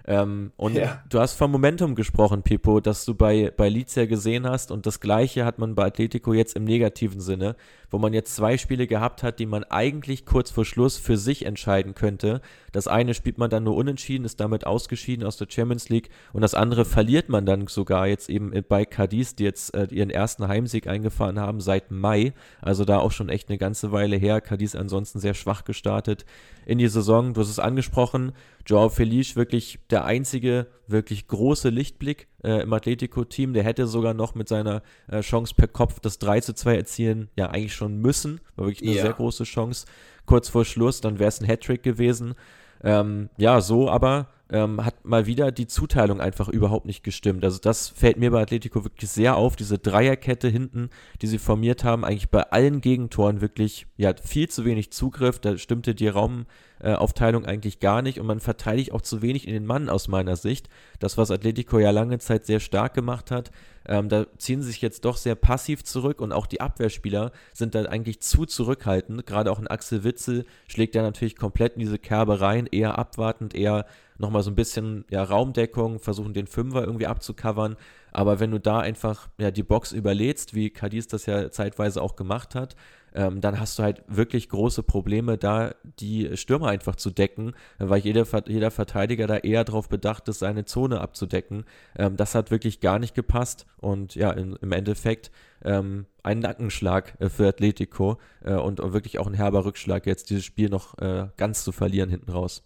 Ähm, 0.08 0.52
und 0.56 0.75
ja. 0.75 1.02
du 1.08 1.18
hast 1.18 1.34
vom 1.34 1.50
Momentum 1.50 1.96
gesprochen, 1.96 2.42
Pipo, 2.42 2.80
das 2.80 3.04
du 3.04 3.14
bei, 3.14 3.52
bei 3.56 3.68
Leeds 3.68 3.96
ja 3.96 4.06
gesehen 4.06 4.46
hast. 4.46 4.70
Und 4.70 4.86
das 4.86 5.00
Gleiche 5.00 5.44
hat 5.44 5.58
man 5.58 5.75
bei 5.75 5.86
Atletico 5.86 6.32
jetzt 6.32 6.54
im 6.54 6.64
negativen 6.64 7.20
Sinne, 7.20 7.56
wo 7.90 7.98
man 7.98 8.12
jetzt 8.12 8.36
zwei 8.36 8.56
Spiele 8.56 8.86
gehabt 8.86 9.25
hat, 9.25 9.40
die 9.40 9.46
man 9.46 9.64
eigentlich 9.64 10.25
kurz 10.25 10.50
vor 10.50 10.64
Schluss 10.64 10.96
für 10.96 11.16
sich 11.16 11.44
entscheiden 11.44 11.94
könnte. 11.94 12.40
Das 12.70 12.86
eine 12.86 13.14
spielt 13.14 13.38
man 13.38 13.50
dann 13.50 13.64
nur 13.64 13.75
unentschieden, 13.75 14.25
ist 14.25 14.38
damit 14.38 14.66
ausgeschieden 14.66 15.26
aus 15.26 15.38
der 15.38 15.48
Champions 15.50 15.88
League. 15.88 16.10
Und 16.32 16.42
das 16.42 16.54
andere 16.54 16.84
verliert 16.84 17.28
man 17.28 17.44
dann 17.44 17.66
sogar 17.66 18.06
jetzt 18.06 18.30
eben 18.30 18.52
bei 18.68 18.84
Cadiz, 18.84 19.34
die 19.34 19.44
jetzt 19.44 19.75
äh, 19.75 19.88
ihren 19.90 20.10
ersten 20.10 20.46
Heimsieg 20.46 20.86
eingefahren 20.86 21.40
haben 21.40 21.60
seit 21.60 21.90
Mai. 21.90 22.32
Also 22.60 22.84
da 22.84 22.98
auch 22.98 23.12
schon 23.12 23.28
echt 23.28 23.48
eine 23.48 23.58
ganze 23.58 23.90
Weile 23.90 24.16
her. 24.16 24.40
Cadiz 24.40 24.76
ansonsten 24.76 25.18
sehr 25.18 25.34
schwach 25.34 25.64
gestartet 25.64 26.25
in 26.64 26.78
die 26.78 26.88
Saison. 26.88 27.34
Du 27.34 27.40
hast 27.40 27.48
es 27.48 27.58
angesprochen, 27.58 28.32
Joao 28.66 28.88
Felice 28.88 29.36
wirklich 29.36 29.78
der 29.90 29.96
einzige 30.05 30.67
wirklich 30.87 31.26
große 31.26 31.69
Lichtblick 31.69 32.29
äh, 32.43 32.62
im 32.62 32.73
Atletico-Team. 32.73 33.55
Der 33.55 33.65
hätte 33.65 33.87
sogar 33.87 34.15
noch 34.15 34.35
mit 34.35 34.49
seiner 34.49 34.83
äh, 35.09 35.21
Chance 35.21 35.55
per 35.55 35.69
Kopf 35.69 36.00
das 36.00 36.19
3 36.19 36.41
zu 36.41 36.55
2 36.55 36.76
erzielen, 36.76 37.31
ja 37.37 37.50
eigentlich 37.50 37.75
schon 37.75 37.99
müssen. 37.99 38.41
War 38.57 38.67
wirklich 38.67 38.88
eine 38.88 38.97
ja. 38.97 39.03
sehr 39.03 39.12
große 39.12 39.45
Chance. 39.45 39.87
Kurz 40.26 40.49
vor 40.49 40.65
Schluss, 40.65 41.00
dann 41.00 41.19
wäre 41.19 41.29
es 41.29 41.41
ein 41.41 41.47
Hattrick 41.47 41.83
gewesen. 41.83 42.35
Ähm, 42.83 43.31
ja, 43.37 43.61
so 43.61 43.88
aber 43.88 44.29
ähm, 44.50 44.85
hat 44.85 45.05
mal 45.05 45.26
wieder 45.26 45.53
die 45.53 45.67
Zuteilung 45.67 46.21
einfach 46.21 46.49
überhaupt 46.49 46.87
nicht 46.87 47.03
gestimmt. 47.03 47.45
Also 47.45 47.59
das 47.61 47.88
fällt 47.88 48.17
mir 48.19 48.31
bei 48.31 48.43
Atletico 48.43 48.85
wirklich 48.85 49.11
sehr 49.11 49.37
auf, 49.37 49.57
diese 49.57 49.79
Dreierkette 49.79 50.49
hinten, 50.49 50.91
die 51.23 51.26
sie 51.26 51.38
formiert 51.38 51.85
haben, 51.85 52.05
eigentlich 52.05 52.31
bei 52.31 52.43
allen 52.43 52.81
Gegentoren 52.81 53.41
wirklich, 53.41 53.87
ja, 53.97 54.15
viel 54.15 54.49
zu 54.49 54.65
wenig 54.65 54.93
Zugriff, 54.93 55.38
da 55.38 55.59
stimmte 55.59 55.95
die 55.95 56.09
Raum, 56.09 56.47
Aufteilung 56.79 57.47
eigentlich 57.47 57.81
gar 57.81 58.03
nicht 58.03 58.21
und 58.21 58.26
man 58.26 58.38
verteidigt 58.38 58.93
auch 58.93 59.00
zu 59.00 59.23
wenig 59.23 59.49
in 59.49 59.55
den 59.55 59.65
Mann 59.65 59.88
aus 59.88 60.09
meiner 60.09 60.37
Sicht. 60.37 60.69
Das, 60.99 61.17
was 61.17 61.31
Atletico 61.31 61.79
ja 61.79 61.91
lange 61.91 62.19
Zeit 62.19 62.45
sehr 62.45 62.61
stark 62.61 62.93
gemacht 62.93 63.31
hat, 63.31 63.50
ähm, 63.87 64.11
da 64.11 64.26
ziehen 64.37 64.61
sie 64.61 64.69
sich 64.69 64.83
jetzt 64.83 65.07
doch 65.07 65.17
sehr 65.17 65.37
passiv 65.37 65.85
zurück 65.85 66.21
und 66.21 66.33
auch 66.33 66.47
die 66.47 66.61
Abwehrspieler 66.61 67.33
sind 67.55 67.75
da 67.75 67.85
eigentlich 67.85 68.21
zu 68.21 68.45
zurückhaltend. 68.45 69.26
Gerade 69.26 69.50
auch 69.50 69.59
ein 69.59 69.69
Axel 69.69 70.05
Witzel 70.05 70.45
schlägt 70.69 70.95
ja 70.95 71.03
natürlich 71.03 71.37
komplett 71.37 71.75
in 71.75 71.81
diese 71.81 71.99
Kerbe 71.99 72.43
rein, 72.43 72.67
eher 72.67 72.99
abwartend, 72.99 73.55
eher 73.55 73.87
nochmal 74.18 74.42
so 74.42 74.50
ein 74.50 74.54
bisschen 74.54 75.04
ja, 75.11 75.23
Raumdeckung, 75.23 75.99
versuchen 76.00 76.35
den 76.35 76.46
Fünfer 76.46 76.82
irgendwie 76.85 77.06
abzucovern. 77.06 77.76
Aber 78.12 78.40
wenn 78.40 78.50
du 78.50 78.58
da 78.58 78.80
einfach 78.80 79.28
ja, 79.38 79.50
die 79.50 79.62
Box 79.62 79.92
überlädst, 79.92 80.54
wie 80.54 80.70
Cadiz 80.70 81.06
das 81.06 81.26
ja 81.26 81.50
zeitweise 81.50 82.00
auch 82.00 82.16
gemacht 82.16 82.54
hat, 82.54 82.76
ähm, 83.14 83.40
dann 83.40 83.58
hast 83.58 83.78
du 83.78 83.82
halt 83.82 84.02
wirklich 84.08 84.49
große 84.49 84.82
Probleme, 84.82 85.38
da 85.38 85.75
die 86.00 86.37
Stürmer 86.37 86.68
einfach 86.68 86.96
zu 86.96 87.11
decken, 87.11 87.54
weil 87.78 88.00
jeder, 88.00 88.26
jeder 88.46 88.70
Verteidiger 88.70 89.26
da 89.26 89.38
eher 89.38 89.64
darauf 89.64 89.88
bedacht 89.88 90.28
ist, 90.28 90.40
seine 90.40 90.66
Zone 90.66 91.00
abzudecken. 91.00 91.64
Ähm, 91.96 92.16
das 92.16 92.35
hat 92.35 92.50
wirklich 92.50 92.80
gar 92.80 92.99
nicht 92.99 93.14
gepasst 93.14 93.66
und 93.78 94.14
ja, 94.14 94.30
in, 94.32 94.56
im 94.56 94.73
Endeffekt 94.73 95.30
ähm, 95.64 96.06
ein 96.23 96.40
Nackenschlag 96.40 97.14
äh, 97.18 97.30
für 97.30 97.49
Atletico 97.49 98.18
äh, 98.44 98.54
und 98.54 98.78
wirklich 98.92 99.18
auch 99.18 99.26
ein 99.26 99.35
herber 99.35 99.64
Rückschlag, 99.64 100.06
jetzt 100.06 100.28
dieses 100.30 100.44
Spiel 100.44 100.68
noch 100.68 100.99
äh, 100.99 101.28
ganz 101.37 101.64
zu 101.64 101.73
verlieren 101.73 102.11
hinten 102.11 102.30
raus 102.30 102.62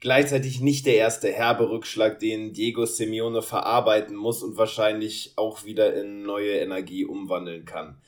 gleichzeitig 0.00 0.60
nicht 0.60 0.86
der 0.86 0.96
erste 0.96 1.32
herbe 1.32 1.70
Rückschlag, 1.70 2.18
den 2.18 2.52
Diego 2.52 2.86
Simeone 2.86 3.42
verarbeiten 3.42 4.16
muss 4.16 4.42
und 4.42 4.56
wahrscheinlich 4.56 5.32
auch 5.36 5.64
wieder 5.64 5.94
in 5.94 6.22
neue 6.22 6.58
Energie 6.58 7.04
umwandeln 7.04 7.64
kann. 7.64 8.00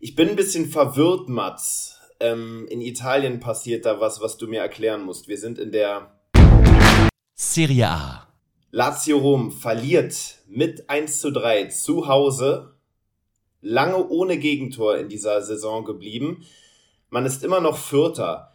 Ich 0.00 0.14
bin 0.14 0.30
ein 0.30 0.36
bisschen 0.36 0.66
verwirrt, 0.66 1.28
Mats. 1.28 2.00
Ähm, 2.20 2.66
in 2.68 2.80
Italien 2.80 3.40
passiert 3.40 3.86
da 3.86 4.00
was, 4.00 4.20
was 4.20 4.36
du 4.36 4.46
mir 4.46 4.60
erklären 4.60 5.02
musst. 5.02 5.28
Wir 5.28 5.38
sind 5.38 5.58
in 5.58 5.72
der 5.72 6.14
Serie 7.34 7.88
A. 7.88 8.28
Lazio 8.70 9.18
Rom 9.18 9.52
verliert 9.52 10.38
mit 10.48 10.88
1 10.90 11.20
zu 11.20 11.30
3 11.30 11.66
zu 11.66 12.08
Hause. 12.08 12.74
Lange 13.60 14.08
ohne 14.08 14.38
Gegentor 14.38 14.96
in 14.96 15.08
dieser 15.08 15.42
Saison 15.42 15.84
geblieben. 15.84 16.44
Man 17.08 17.24
ist 17.24 17.44
immer 17.44 17.60
noch 17.60 17.78
Vierter. 17.78 18.53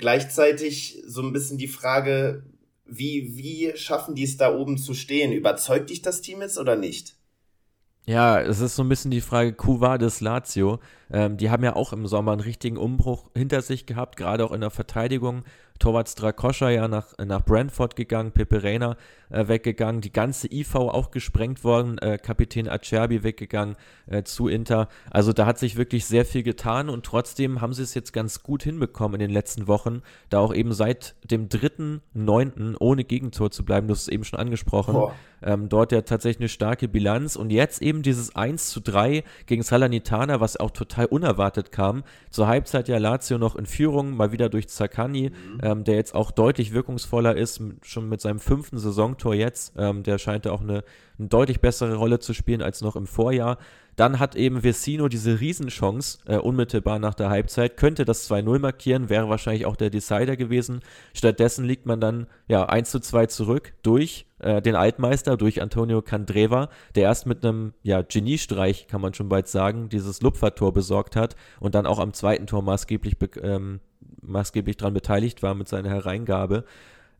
Gleichzeitig 0.00 1.02
so 1.06 1.22
ein 1.22 1.32
bisschen 1.32 1.58
die 1.58 1.68
Frage, 1.68 2.42
wie, 2.86 3.36
wie 3.36 3.76
schaffen 3.76 4.14
die 4.14 4.24
es 4.24 4.36
da 4.36 4.52
oben 4.52 4.78
zu 4.78 4.94
stehen? 4.94 5.32
Überzeugt 5.32 5.90
dich 5.90 6.02
das 6.02 6.22
Team 6.22 6.40
jetzt 6.40 6.58
oder 6.58 6.74
nicht? 6.74 7.14
Ja, 8.06 8.40
es 8.40 8.60
ist 8.60 8.74
so 8.76 8.82
ein 8.82 8.88
bisschen 8.88 9.10
die 9.10 9.20
Frage, 9.20 9.52
Kuva 9.52 9.98
des 9.98 10.20
Lazio. 10.20 10.80
Ähm, 11.12 11.36
die 11.36 11.50
haben 11.50 11.62
ja 11.62 11.76
auch 11.76 11.92
im 11.92 12.06
Sommer 12.06 12.32
einen 12.32 12.40
richtigen 12.40 12.76
Umbruch 12.76 13.30
hinter 13.36 13.62
sich 13.62 13.86
gehabt, 13.86 14.16
gerade 14.16 14.44
auch 14.44 14.52
in 14.52 14.62
der 14.62 14.70
Verteidigung. 14.70 15.44
Torwart 15.80 16.08
Strakoscha 16.08 16.70
ja 16.70 16.86
nach, 16.86 17.06
nach 17.18 17.44
Brentford 17.44 17.96
gegangen, 17.96 18.30
Pepe 18.32 18.62
Reina 18.62 18.96
äh, 19.30 19.48
weggegangen, 19.48 20.00
die 20.00 20.12
ganze 20.12 20.46
IV 20.52 20.76
auch 20.76 21.10
gesprengt 21.10 21.64
worden, 21.64 21.98
äh, 21.98 22.18
Kapitän 22.18 22.68
Acerbi 22.68 23.24
weggegangen 23.24 23.76
äh, 24.06 24.22
zu 24.22 24.46
Inter. 24.46 24.88
Also 25.10 25.32
da 25.32 25.46
hat 25.46 25.58
sich 25.58 25.76
wirklich 25.76 26.04
sehr 26.04 26.24
viel 26.24 26.42
getan 26.42 26.88
und 26.88 27.04
trotzdem 27.04 27.60
haben 27.60 27.72
sie 27.72 27.82
es 27.82 27.94
jetzt 27.94 28.12
ganz 28.12 28.42
gut 28.42 28.62
hinbekommen 28.62 29.20
in 29.20 29.26
den 29.26 29.34
letzten 29.34 29.66
Wochen, 29.66 30.02
da 30.28 30.38
auch 30.38 30.54
eben 30.54 30.72
seit 30.72 31.16
dem 31.24 31.48
dritten 31.48 32.02
Neunten 32.12 32.76
ohne 32.76 33.02
Gegentor 33.02 33.50
zu 33.50 33.64
bleiben, 33.64 33.88
du 33.88 33.94
hast 33.94 34.02
es 34.02 34.08
eben 34.08 34.24
schon 34.24 34.38
angesprochen. 34.38 35.12
Ähm, 35.42 35.70
dort 35.70 35.90
ja 35.90 36.02
tatsächlich 36.02 36.40
eine 36.40 36.48
starke 36.50 36.86
Bilanz 36.86 37.34
und 37.34 37.48
jetzt 37.48 37.80
eben 37.80 38.02
dieses 38.02 38.36
1 38.36 38.68
zu 38.68 38.80
3 38.80 39.24
gegen 39.46 39.62
Salernitana, 39.62 40.38
was 40.40 40.58
auch 40.58 40.70
total 40.70 41.06
unerwartet 41.06 41.72
kam. 41.72 42.04
Zur 42.28 42.46
Halbzeit 42.46 42.88
ja 42.88 42.98
Lazio 42.98 43.38
noch 43.38 43.56
in 43.56 43.64
Führung, 43.64 44.14
mal 44.14 44.32
wieder 44.32 44.50
durch 44.50 44.68
Zaccani. 44.68 45.30
Mhm 45.30 45.69
ähm, 45.70 45.84
der 45.84 45.96
jetzt 45.96 46.14
auch 46.14 46.30
deutlich 46.30 46.72
wirkungsvoller 46.72 47.36
ist, 47.36 47.62
schon 47.82 48.08
mit 48.08 48.20
seinem 48.20 48.38
fünften 48.38 48.78
Saisontor 48.78 49.34
jetzt. 49.34 49.74
Ähm, 49.76 50.02
der 50.02 50.18
scheint 50.18 50.46
da 50.46 50.52
auch 50.52 50.60
eine, 50.60 50.84
eine, 51.18 51.28
deutlich 51.28 51.60
bessere 51.60 51.94
Rolle 51.94 52.18
zu 52.18 52.34
spielen 52.34 52.62
als 52.62 52.80
noch 52.80 52.96
im 52.96 53.06
Vorjahr. 53.06 53.58
Dann 53.96 54.18
hat 54.18 54.34
eben 54.34 54.62
Vecino 54.62 55.08
diese 55.08 55.40
Riesenchance 55.40 56.20
äh, 56.26 56.36
unmittelbar 56.36 56.98
nach 56.98 57.14
der 57.14 57.28
Halbzeit, 57.28 57.76
könnte 57.76 58.04
das 58.04 58.30
2-0 58.30 58.58
markieren, 58.58 59.08
wäre 59.10 59.28
wahrscheinlich 59.28 59.66
auch 59.66 59.76
der 59.76 59.90
Decider 59.90 60.36
gewesen. 60.36 60.80
Stattdessen 61.12 61.64
liegt 61.64 61.86
man 61.86 62.00
dann 62.00 62.26
ja 62.48 62.64
1 62.64 62.90
zu 62.90 63.00
2 63.00 63.26
zurück 63.26 63.74
durch 63.82 64.26
äh, 64.38 64.62
den 64.62 64.74
Altmeister, 64.74 65.36
durch 65.36 65.60
Antonio 65.60 66.00
Candreva, 66.00 66.70
der 66.94 67.04
erst 67.04 67.26
mit 67.26 67.44
einem 67.44 67.74
ja, 67.82 68.00
Geniestreich, 68.00 68.86
kann 68.86 69.02
man 69.02 69.12
schon 69.12 69.28
bald 69.28 69.48
sagen, 69.48 69.90
dieses 69.90 70.22
Lupfertor 70.22 70.72
besorgt 70.72 71.14
hat 71.14 71.36
und 71.58 71.74
dann 71.74 71.86
auch 71.86 71.98
am 71.98 72.14
zweiten 72.14 72.46
Tor 72.46 72.62
maßgeblich 72.62 73.16
ähm, 73.42 73.80
maßgeblich 74.30 74.76
daran 74.76 74.94
beteiligt 74.94 75.42
war 75.42 75.54
mit 75.54 75.68
seiner 75.68 75.90
Hereingabe. 75.90 76.64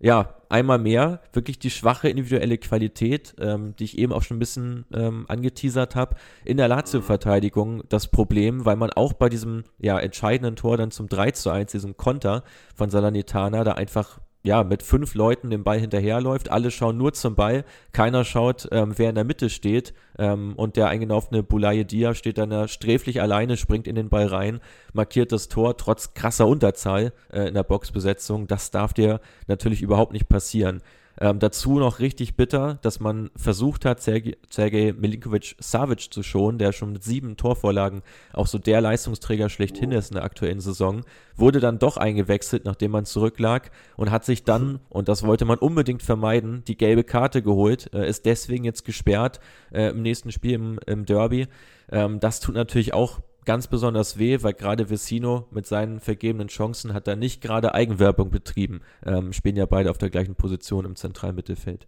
Ja, 0.02 0.36
einmal 0.48 0.78
mehr 0.78 1.20
wirklich 1.34 1.58
die 1.58 1.68
schwache 1.68 2.08
individuelle 2.08 2.56
Qualität, 2.56 3.34
ähm, 3.38 3.74
die 3.78 3.84
ich 3.84 3.98
eben 3.98 4.14
auch 4.14 4.22
schon 4.22 4.38
ein 4.38 4.40
bisschen 4.40 4.86
ähm, 4.94 5.26
angeteasert 5.28 5.94
habe, 5.94 6.16
in 6.46 6.56
der 6.56 6.68
Lazio-Verteidigung 6.68 7.82
das 7.90 8.08
Problem, 8.08 8.64
weil 8.64 8.76
man 8.76 8.88
auch 8.90 9.12
bei 9.12 9.28
diesem 9.28 9.64
ja, 9.78 9.98
entscheidenden 9.98 10.56
Tor 10.56 10.78
dann 10.78 10.90
zum 10.90 11.08
3 11.08 11.32
zu 11.32 11.50
1, 11.50 11.72
diesem 11.72 11.98
Konter 11.98 12.44
von 12.74 12.88
Salernitana, 12.88 13.62
da 13.62 13.72
einfach 13.72 14.20
ja, 14.42 14.64
mit 14.64 14.82
fünf 14.82 15.14
Leuten 15.14 15.50
den 15.50 15.64
Ball 15.64 15.78
hinterherläuft. 15.78 16.50
Alle 16.50 16.70
schauen 16.70 16.96
nur 16.96 17.12
zum 17.12 17.34
Ball. 17.34 17.64
Keiner 17.92 18.24
schaut, 18.24 18.68
ähm, 18.72 18.94
wer 18.96 19.10
in 19.10 19.14
der 19.14 19.24
Mitte 19.24 19.50
steht. 19.50 19.92
Ähm, 20.18 20.54
und 20.56 20.76
der 20.76 20.88
eingelaufene 20.88 21.42
Bulaye 21.42 21.84
Dia 21.84 22.14
steht 22.14 22.38
dann 22.38 22.50
da 22.50 22.66
sträflich 22.66 23.20
alleine, 23.20 23.56
springt 23.56 23.86
in 23.86 23.96
den 23.96 24.08
Ball 24.08 24.26
rein, 24.26 24.60
markiert 24.92 25.32
das 25.32 25.48
Tor 25.48 25.76
trotz 25.76 26.14
krasser 26.14 26.46
Unterzahl 26.46 27.12
äh, 27.30 27.48
in 27.48 27.54
der 27.54 27.64
Boxbesetzung. 27.64 28.46
Das 28.46 28.70
darf 28.70 28.94
dir 28.94 29.20
natürlich 29.46 29.82
überhaupt 29.82 30.12
nicht 30.12 30.28
passieren. 30.28 30.82
Ähm, 31.22 31.38
dazu 31.38 31.78
noch 31.78 31.98
richtig 31.98 32.34
bitter, 32.34 32.78
dass 32.80 32.98
man 32.98 33.30
versucht 33.36 33.84
hat, 33.84 34.00
Sergej 34.00 34.94
Milinkovic-Savic 34.94 36.10
zu 36.10 36.22
schonen, 36.22 36.58
der 36.58 36.72
schon 36.72 36.92
mit 36.92 37.04
sieben 37.04 37.36
Torvorlagen 37.36 38.00
auch 38.32 38.46
so 38.46 38.58
der 38.58 38.80
Leistungsträger 38.80 39.50
schlechthin 39.50 39.92
ist 39.92 40.10
in 40.10 40.14
der 40.14 40.24
aktuellen 40.24 40.60
Saison, 40.60 41.02
wurde 41.36 41.60
dann 41.60 41.78
doch 41.78 41.98
eingewechselt, 41.98 42.64
nachdem 42.64 42.92
man 42.92 43.04
zurücklag 43.04 43.70
und 43.96 44.10
hat 44.10 44.24
sich 44.24 44.44
dann, 44.44 44.80
und 44.88 45.08
das 45.08 45.22
wollte 45.22 45.44
man 45.44 45.58
unbedingt 45.58 46.02
vermeiden, 46.02 46.64
die 46.66 46.78
gelbe 46.78 47.04
Karte 47.04 47.42
geholt, 47.42 47.92
äh, 47.92 48.08
ist 48.08 48.24
deswegen 48.24 48.64
jetzt 48.64 48.86
gesperrt 48.86 49.40
äh, 49.72 49.90
im 49.90 50.00
nächsten 50.00 50.32
Spiel 50.32 50.54
im, 50.54 50.80
im 50.86 51.04
Derby. 51.04 51.48
Ähm, 51.92 52.18
das 52.20 52.40
tut 52.40 52.54
natürlich 52.54 52.94
auch 52.94 53.20
ganz 53.44 53.66
besonders 53.66 54.18
weh, 54.18 54.38
weil 54.42 54.54
gerade 54.54 54.90
Vecino 54.90 55.46
mit 55.50 55.66
seinen 55.66 56.00
vergebenen 56.00 56.48
Chancen 56.48 56.94
hat 56.94 57.06
da 57.06 57.16
nicht 57.16 57.40
gerade 57.40 57.74
Eigenwerbung 57.74 58.30
betrieben. 58.30 58.80
Ähm, 59.04 59.32
spielen 59.32 59.56
ja 59.56 59.66
beide 59.66 59.90
auf 59.90 59.98
der 59.98 60.10
gleichen 60.10 60.34
Position 60.34 60.84
im 60.84 60.96
zentralen 60.96 61.34
Mittelfeld. 61.34 61.86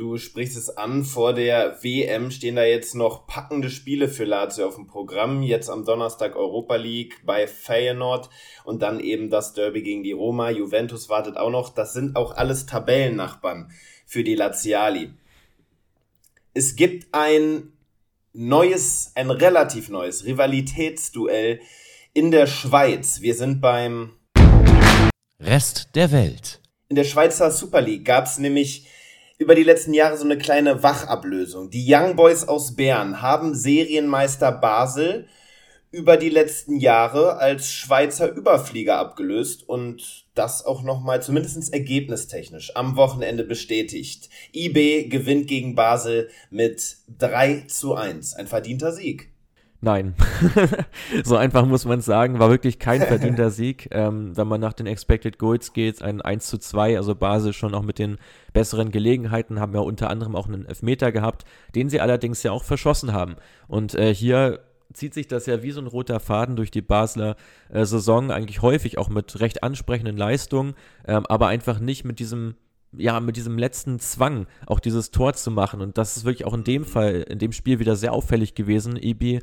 Du 0.00 0.16
sprichst 0.16 0.56
es 0.56 0.70
an, 0.70 1.04
vor 1.04 1.34
der 1.34 1.82
WM 1.82 2.30
stehen 2.30 2.56
da 2.56 2.64
jetzt 2.64 2.94
noch 2.94 3.26
packende 3.26 3.68
Spiele 3.68 4.08
für 4.08 4.24
Lazio 4.24 4.66
auf 4.66 4.76
dem 4.76 4.86
Programm. 4.86 5.42
Jetzt 5.42 5.68
am 5.68 5.84
Donnerstag 5.84 6.36
Europa 6.36 6.76
League 6.76 7.20
bei 7.26 7.46
Feyenoord 7.46 8.30
und 8.64 8.80
dann 8.80 9.00
eben 9.00 9.28
das 9.28 9.52
Derby 9.52 9.82
gegen 9.82 10.02
die 10.02 10.12
Roma. 10.12 10.48
Juventus 10.50 11.10
wartet 11.10 11.36
auch 11.36 11.50
noch. 11.50 11.68
Das 11.68 11.92
sind 11.92 12.16
auch 12.16 12.34
alles 12.34 12.64
Tabellennachbarn 12.64 13.70
für 14.06 14.24
die 14.24 14.36
Laziali. 14.36 15.12
Es 16.54 16.76
gibt 16.76 17.08
ein 17.12 17.72
neues, 18.32 19.12
ein 19.14 19.30
relativ 19.30 19.88
neues 19.88 20.24
Rivalitätsduell 20.24 21.60
in 22.12 22.30
der 22.30 22.46
Schweiz. 22.46 23.20
Wir 23.20 23.34
sind 23.34 23.60
beim 23.60 24.12
Rest 25.40 25.90
der 25.94 26.12
Welt. 26.12 26.60
In 26.88 26.96
der 26.96 27.04
Schweizer 27.04 27.50
Super 27.50 27.80
League 27.80 28.04
gab 28.04 28.26
es 28.26 28.38
nämlich 28.38 28.86
über 29.38 29.54
die 29.54 29.62
letzten 29.62 29.94
Jahre 29.94 30.16
so 30.16 30.24
eine 30.24 30.36
kleine 30.36 30.82
Wachablösung. 30.82 31.70
Die 31.70 31.86
Young 31.88 32.14
Boys 32.14 32.46
aus 32.46 32.76
Bern 32.76 33.22
haben 33.22 33.54
Serienmeister 33.54 34.52
Basel 34.52 35.26
über 35.92 36.16
die 36.16 36.28
letzten 36.28 36.78
Jahre 36.78 37.38
als 37.38 37.72
Schweizer 37.72 38.32
Überflieger 38.32 38.98
abgelöst 38.98 39.68
und 39.68 40.26
das 40.34 40.64
auch 40.64 40.82
nochmal 40.82 41.20
zumindest 41.22 41.72
ergebnistechnisch 41.72 42.76
am 42.76 42.96
Wochenende 42.96 43.42
bestätigt. 43.42 44.30
IB 44.54 45.08
gewinnt 45.08 45.48
gegen 45.48 45.74
Basel 45.74 46.30
mit 46.50 46.96
3 47.18 47.64
zu 47.66 47.94
1. 47.94 48.34
Ein 48.34 48.46
verdienter 48.46 48.92
Sieg. 48.92 49.30
Nein, 49.82 50.14
so 51.24 51.36
einfach 51.36 51.64
muss 51.64 51.86
man 51.86 52.02
sagen, 52.02 52.38
war 52.38 52.50
wirklich 52.50 52.78
kein 52.78 53.00
verdienter 53.00 53.50
Sieg. 53.50 53.88
Ähm, 53.92 54.36
wenn 54.36 54.46
man 54.46 54.60
nach 54.60 54.74
den 54.74 54.86
Expected 54.86 55.38
Goals 55.38 55.72
geht, 55.72 56.02
ein 56.02 56.20
1 56.20 56.46
zu 56.46 56.58
2, 56.58 56.98
also 56.98 57.14
Basel 57.14 57.54
schon 57.54 57.74
auch 57.74 57.82
mit 57.82 57.98
den 57.98 58.18
besseren 58.52 58.90
Gelegenheiten, 58.90 59.58
haben 59.58 59.72
ja 59.72 59.80
unter 59.80 60.10
anderem 60.10 60.36
auch 60.36 60.46
einen 60.46 60.66
Elfmeter 60.66 61.12
gehabt, 61.12 61.46
den 61.74 61.88
sie 61.88 62.00
allerdings 62.00 62.42
ja 62.42 62.52
auch 62.52 62.62
verschossen 62.62 63.14
haben. 63.14 63.36
Und 63.68 63.94
äh, 63.94 64.14
hier 64.14 64.60
zieht 64.92 65.14
sich 65.14 65.28
das 65.28 65.46
ja 65.46 65.62
wie 65.62 65.70
so 65.70 65.80
ein 65.80 65.86
roter 65.86 66.20
Faden 66.20 66.56
durch 66.56 66.70
die 66.70 66.82
Basler 66.82 67.36
äh, 67.68 67.84
Saison, 67.84 68.30
eigentlich 68.30 68.62
häufig 68.62 68.98
auch 68.98 69.08
mit 69.08 69.40
recht 69.40 69.62
ansprechenden 69.62 70.16
Leistungen, 70.16 70.74
ähm, 71.06 71.26
aber 71.26 71.48
einfach 71.48 71.80
nicht 71.80 72.04
mit 72.04 72.18
diesem 72.18 72.54
ja, 72.92 73.20
mit 73.20 73.36
diesem 73.36 73.56
letzten 73.56 74.00
Zwang 74.00 74.46
auch 74.66 74.80
dieses 74.80 75.12
Tor 75.12 75.34
zu 75.34 75.52
machen. 75.52 75.80
Und 75.80 75.96
das 75.96 76.16
ist 76.16 76.24
wirklich 76.24 76.44
auch 76.44 76.54
in 76.54 76.64
dem 76.64 76.84
Fall, 76.84 77.24
in 77.28 77.38
dem 77.38 77.52
Spiel 77.52 77.78
wieder 77.78 77.94
sehr 77.94 78.12
auffällig 78.12 78.56
gewesen. 78.56 78.96
Ibi 78.96 79.40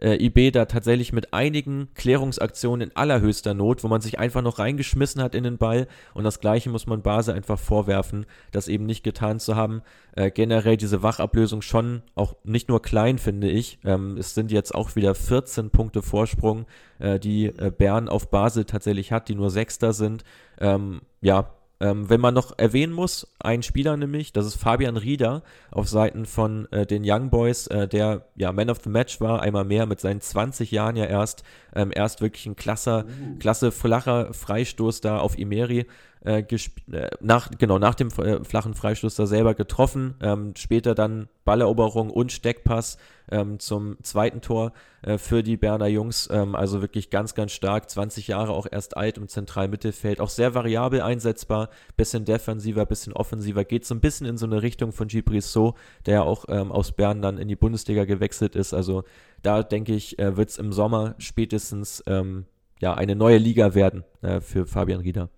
äh, 0.00 0.22
IB 0.24 0.50
da 0.50 0.64
tatsächlich 0.64 1.12
mit 1.12 1.32
einigen 1.32 1.88
Klärungsaktionen 1.94 2.88
in 2.88 2.96
allerhöchster 2.96 3.54
Not, 3.54 3.84
wo 3.84 3.88
man 3.88 4.00
sich 4.00 4.18
einfach 4.18 4.42
noch 4.42 4.58
reingeschmissen 4.58 5.22
hat 5.22 5.34
in 5.34 5.44
den 5.44 5.58
Ball. 5.58 5.86
Und 6.14 6.24
das 6.24 6.40
Gleiche 6.40 6.70
muss 6.70 6.86
man 6.86 7.02
Basel 7.02 7.34
einfach 7.34 7.58
vorwerfen, 7.58 8.26
das 8.52 8.68
eben 8.68 8.86
nicht 8.86 9.02
getan 9.02 9.40
zu 9.40 9.56
haben. 9.56 9.82
Äh, 10.14 10.30
generell 10.30 10.76
diese 10.76 11.02
Wachablösung 11.02 11.62
schon 11.62 12.02
auch 12.14 12.34
nicht 12.44 12.68
nur 12.68 12.82
klein, 12.82 13.18
finde 13.18 13.48
ich. 13.48 13.78
Ähm, 13.84 14.16
es 14.16 14.34
sind 14.34 14.50
jetzt 14.50 14.74
auch 14.74 14.96
wieder 14.96 15.14
14 15.14 15.70
Punkte 15.70 16.02
Vorsprung, 16.02 16.66
äh, 16.98 17.18
die 17.18 17.46
äh, 17.46 17.70
Bern 17.76 18.08
auf 18.08 18.30
Basel 18.30 18.64
tatsächlich 18.64 19.12
hat, 19.12 19.28
die 19.28 19.34
nur 19.34 19.50
Sechster 19.50 19.92
sind. 19.92 20.24
Ähm, 20.60 21.02
ja, 21.20 21.50
ähm, 21.80 22.10
wenn 22.10 22.20
man 22.20 22.34
noch 22.34 22.58
erwähnen 22.58 22.92
muss, 22.92 23.26
ein 23.38 23.62
Spieler 23.62 23.96
nämlich, 23.96 24.32
das 24.32 24.46
ist 24.46 24.56
Fabian 24.56 24.96
Rieder 24.96 25.42
auf 25.70 25.88
Seiten 25.88 26.26
von 26.26 26.66
äh, 26.72 26.86
den 26.86 27.02
Young 27.04 27.30
Boys, 27.30 27.68
äh, 27.68 27.86
der 27.86 28.26
ja 28.34 28.52
Man 28.52 28.70
of 28.70 28.80
the 28.82 28.90
Match 28.90 29.20
war, 29.20 29.42
einmal 29.42 29.64
mehr 29.64 29.86
mit 29.86 30.00
seinen 30.00 30.20
20 30.20 30.72
Jahren 30.72 30.96
ja 30.96 31.04
erst, 31.04 31.44
ähm, 31.74 31.92
erst 31.94 32.20
wirklich 32.20 32.46
ein 32.46 32.56
klasse, 32.56 33.06
uh. 33.06 33.38
klasse 33.38 33.70
flacher 33.70 34.34
Freistoß 34.34 35.00
da 35.00 35.18
auf 35.18 35.38
Imeri 35.38 35.86
äh, 36.24 36.40
äh, 36.40 37.10
nach, 37.20 37.50
genau, 37.58 37.78
nach 37.78 37.94
dem 37.94 38.08
äh, 38.08 38.42
flachen 38.44 38.74
Freistoß 38.74 39.14
da 39.14 39.26
selber 39.26 39.54
getroffen. 39.54 40.14
Ähm, 40.20 40.54
später 40.56 40.94
dann 40.94 41.28
Balleroberung 41.44 42.10
und 42.10 42.32
Steckpass 42.32 42.98
ähm, 43.30 43.58
zum 43.58 43.96
zweiten 44.02 44.40
Tor 44.40 44.72
äh, 45.02 45.18
für 45.18 45.42
die 45.42 45.56
Berner 45.56 45.86
Jungs. 45.86 46.28
Ähm, 46.30 46.54
also 46.54 46.82
wirklich 46.82 47.10
ganz, 47.10 47.34
ganz 47.34 47.52
stark. 47.52 47.88
20 47.88 48.28
Jahre 48.28 48.52
auch 48.52 48.66
erst 48.70 48.96
alt 48.96 49.18
im 49.18 49.28
zentralen 49.28 49.70
Mittelfeld. 49.70 50.20
Auch 50.20 50.28
sehr 50.28 50.54
variabel 50.54 51.02
einsetzbar. 51.02 51.70
Bisschen 51.96 52.24
defensiver, 52.24 52.84
bisschen 52.84 53.12
offensiver. 53.12 53.64
Geht 53.64 53.86
so 53.86 53.94
ein 53.94 54.00
bisschen 54.00 54.26
in 54.26 54.36
so 54.36 54.46
eine 54.46 54.62
Richtung 54.62 54.92
von 54.92 55.08
Gibris 55.08 55.52
So, 55.52 55.74
der 56.06 56.14
ja 56.14 56.22
auch 56.22 56.46
ähm, 56.48 56.72
aus 56.72 56.92
Bern 56.92 57.22
dann 57.22 57.38
in 57.38 57.48
die 57.48 57.56
Bundesliga 57.56 58.04
gewechselt 58.04 58.56
ist. 58.56 58.74
Also 58.74 59.04
da 59.42 59.62
denke 59.62 59.94
ich, 59.94 60.18
äh, 60.18 60.36
wird 60.36 60.50
es 60.50 60.58
im 60.58 60.72
Sommer 60.72 61.14
spätestens 61.18 62.02
ähm, 62.06 62.46
ja, 62.80 62.94
eine 62.94 63.16
neue 63.16 63.38
Liga 63.38 63.74
werden 63.74 64.04
äh, 64.22 64.40
für 64.40 64.66
Fabian 64.66 65.00
Rieder. 65.00 65.30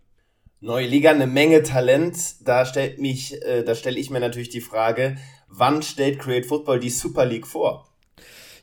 Neue 0.62 0.86
Liga, 0.86 1.10
eine 1.10 1.26
Menge 1.26 1.62
Talent. 1.62 2.46
Da 2.46 2.66
stellt 2.66 2.98
mich, 2.98 3.42
äh, 3.46 3.62
da 3.64 3.74
stelle 3.74 3.98
ich 3.98 4.10
mir 4.10 4.20
natürlich 4.20 4.50
die 4.50 4.60
Frage, 4.60 5.16
wann 5.48 5.82
stellt 5.82 6.18
Create 6.18 6.44
Football 6.44 6.80
die 6.80 6.90
Super 6.90 7.24
League 7.24 7.46
vor? 7.46 7.88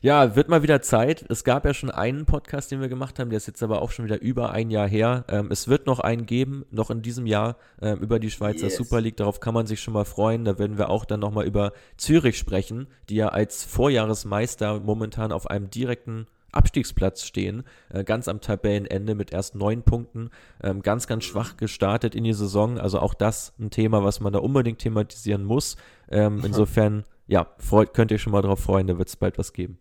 Ja, 0.00 0.36
wird 0.36 0.48
mal 0.48 0.62
wieder 0.62 0.80
Zeit. 0.80 1.24
Es 1.28 1.42
gab 1.42 1.64
ja 1.64 1.74
schon 1.74 1.90
einen 1.90 2.24
Podcast, 2.24 2.70
den 2.70 2.80
wir 2.80 2.88
gemacht 2.88 3.18
haben, 3.18 3.30
der 3.30 3.38
ist 3.38 3.48
jetzt 3.48 3.64
aber 3.64 3.82
auch 3.82 3.90
schon 3.90 4.04
wieder 4.04 4.20
über 4.20 4.52
ein 4.52 4.70
Jahr 4.70 4.86
her. 4.86 5.24
Ähm, 5.28 5.48
es 5.50 5.66
wird 5.66 5.88
noch 5.88 5.98
einen 5.98 6.24
geben, 6.24 6.64
noch 6.70 6.90
in 6.90 7.02
diesem 7.02 7.26
Jahr, 7.26 7.56
ähm, 7.82 7.98
über 7.98 8.20
die 8.20 8.30
Schweizer 8.30 8.66
yes. 8.66 8.76
Super 8.76 9.00
League. 9.00 9.16
Darauf 9.16 9.40
kann 9.40 9.54
man 9.54 9.66
sich 9.66 9.80
schon 9.80 9.94
mal 9.94 10.04
freuen. 10.04 10.44
Da 10.44 10.56
werden 10.56 10.78
wir 10.78 10.90
auch 10.90 11.04
dann 11.04 11.18
nochmal 11.18 11.46
über 11.46 11.72
Zürich 11.96 12.38
sprechen, 12.38 12.86
die 13.08 13.16
ja 13.16 13.30
als 13.30 13.64
Vorjahresmeister 13.64 14.78
momentan 14.78 15.32
auf 15.32 15.50
einem 15.50 15.68
direkten 15.68 16.28
Abstiegsplatz 16.52 17.24
stehen, 17.24 17.64
äh, 17.90 18.04
ganz 18.04 18.28
am 18.28 18.40
Tabellenende 18.40 19.14
mit 19.14 19.32
erst 19.32 19.54
neun 19.54 19.82
Punkten, 19.82 20.30
ähm, 20.62 20.82
ganz, 20.82 21.06
ganz 21.06 21.24
schwach 21.24 21.56
gestartet 21.56 22.14
in 22.14 22.24
die 22.24 22.32
Saison. 22.32 22.78
Also 22.78 23.00
auch 23.00 23.14
das 23.14 23.52
ein 23.58 23.70
Thema, 23.70 24.04
was 24.04 24.20
man 24.20 24.32
da 24.32 24.38
unbedingt 24.38 24.78
thematisieren 24.78 25.44
muss. 25.44 25.76
Ähm, 26.10 26.42
insofern, 26.44 27.04
ja, 27.26 27.54
freut, 27.58 27.92
könnt 27.94 28.10
ihr 28.10 28.18
schon 28.18 28.32
mal 28.32 28.42
drauf 28.42 28.60
freuen, 28.60 28.86
da 28.86 28.98
wird 28.98 29.08
es 29.08 29.16
bald 29.16 29.38
was 29.38 29.52
geben. 29.52 29.78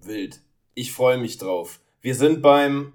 Wild. 0.00 0.40
Ich 0.74 0.92
freue 0.92 1.18
mich 1.18 1.38
drauf. 1.38 1.80
Wir 2.00 2.14
sind 2.14 2.42
beim 2.42 2.92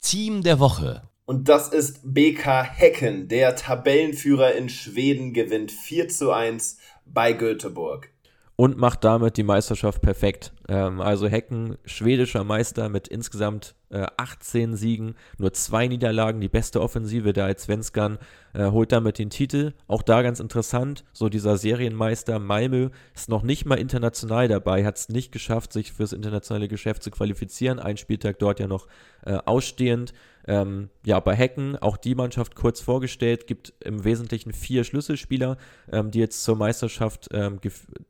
Team 0.00 0.42
der 0.42 0.60
Woche. 0.60 1.08
Und 1.24 1.48
das 1.48 1.68
ist 1.68 2.00
BK 2.04 2.62
Hecken. 2.62 3.26
Der 3.26 3.56
Tabellenführer 3.56 4.52
in 4.52 4.68
Schweden 4.68 5.32
gewinnt 5.32 5.72
4 5.72 6.08
zu 6.08 6.30
1 6.30 6.78
bei 7.04 7.32
Göteborg 7.32 8.10
und 8.56 8.78
macht 8.78 9.04
damit 9.04 9.36
die 9.36 9.42
Meisterschaft 9.42 10.00
perfekt. 10.00 10.52
Ähm, 10.68 11.00
also 11.00 11.28
Hecken, 11.28 11.76
schwedischer 11.84 12.42
Meister 12.42 12.88
mit 12.88 13.06
insgesamt 13.06 13.74
äh, 13.90 14.06
18 14.16 14.74
Siegen, 14.74 15.14
nur 15.38 15.52
zwei 15.52 15.86
Niederlagen, 15.86 16.40
die 16.40 16.48
beste 16.48 16.80
Offensive 16.80 17.34
der 17.34 17.56
Svenskan, 17.58 18.18
äh, 18.54 18.70
holt 18.70 18.92
damit 18.92 19.18
den 19.18 19.28
Titel. 19.28 19.74
Auch 19.86 20.02
da 20.02 20.22
ganz 20.22 20.40
interessant, 20.40 21.04
so 21.12 21.28
dieser 21.28 21.58
Serienmeister 21.58 22.38
Malmö 22.38 22.88
ist 23.14 23.28
noch 23.28 23.42
nicht 23.42 23.66
mal 23.66 23.78
international 23.78 24.48
dabei, 24.48 24.84
hat 24.86 24.96
es 24.96 25.10
nicht 25.10 25.32
geschafft, 25.32 25.72
sich 25.72 25.92
fürs 25.92 26.14
internationale 26.14 26.68
Geschäft 26.68 27.02
zu 27.02 27.10
qualifizieren. 27.10 27.78
Ein 27.78 27.98
Spieltag 27.98 28.38
dort 28.38 28.58
ja 28.58 28.66
noch 28.66 28.86
äh, 29.24 29.38
ausstehend. 29.44 30.14
Ähm, 30.46 30.90
ja, 31.04 31.18
bei 31.20 31.34
Hecken 31.34 31.76
auch 31.76 31.96
die 31.96 32.14
Mannschaft 32.14 32.54
kurz 32.54 32.80
vorgestellt, 32.80 33.46
gibt 33.46 33.74
im 33.80 34.04
Wesentlichen 34.04 34.52
vier 34.52 34.84
Schlüsselspieler, 34.84 35.56
ähm, 35.90 36.10
die 36.10 36.20
jetzt 36.20 36.44
zur 36.44 36.56
Meisterschaft 36.56 37.28
ähm, 37.32 37.60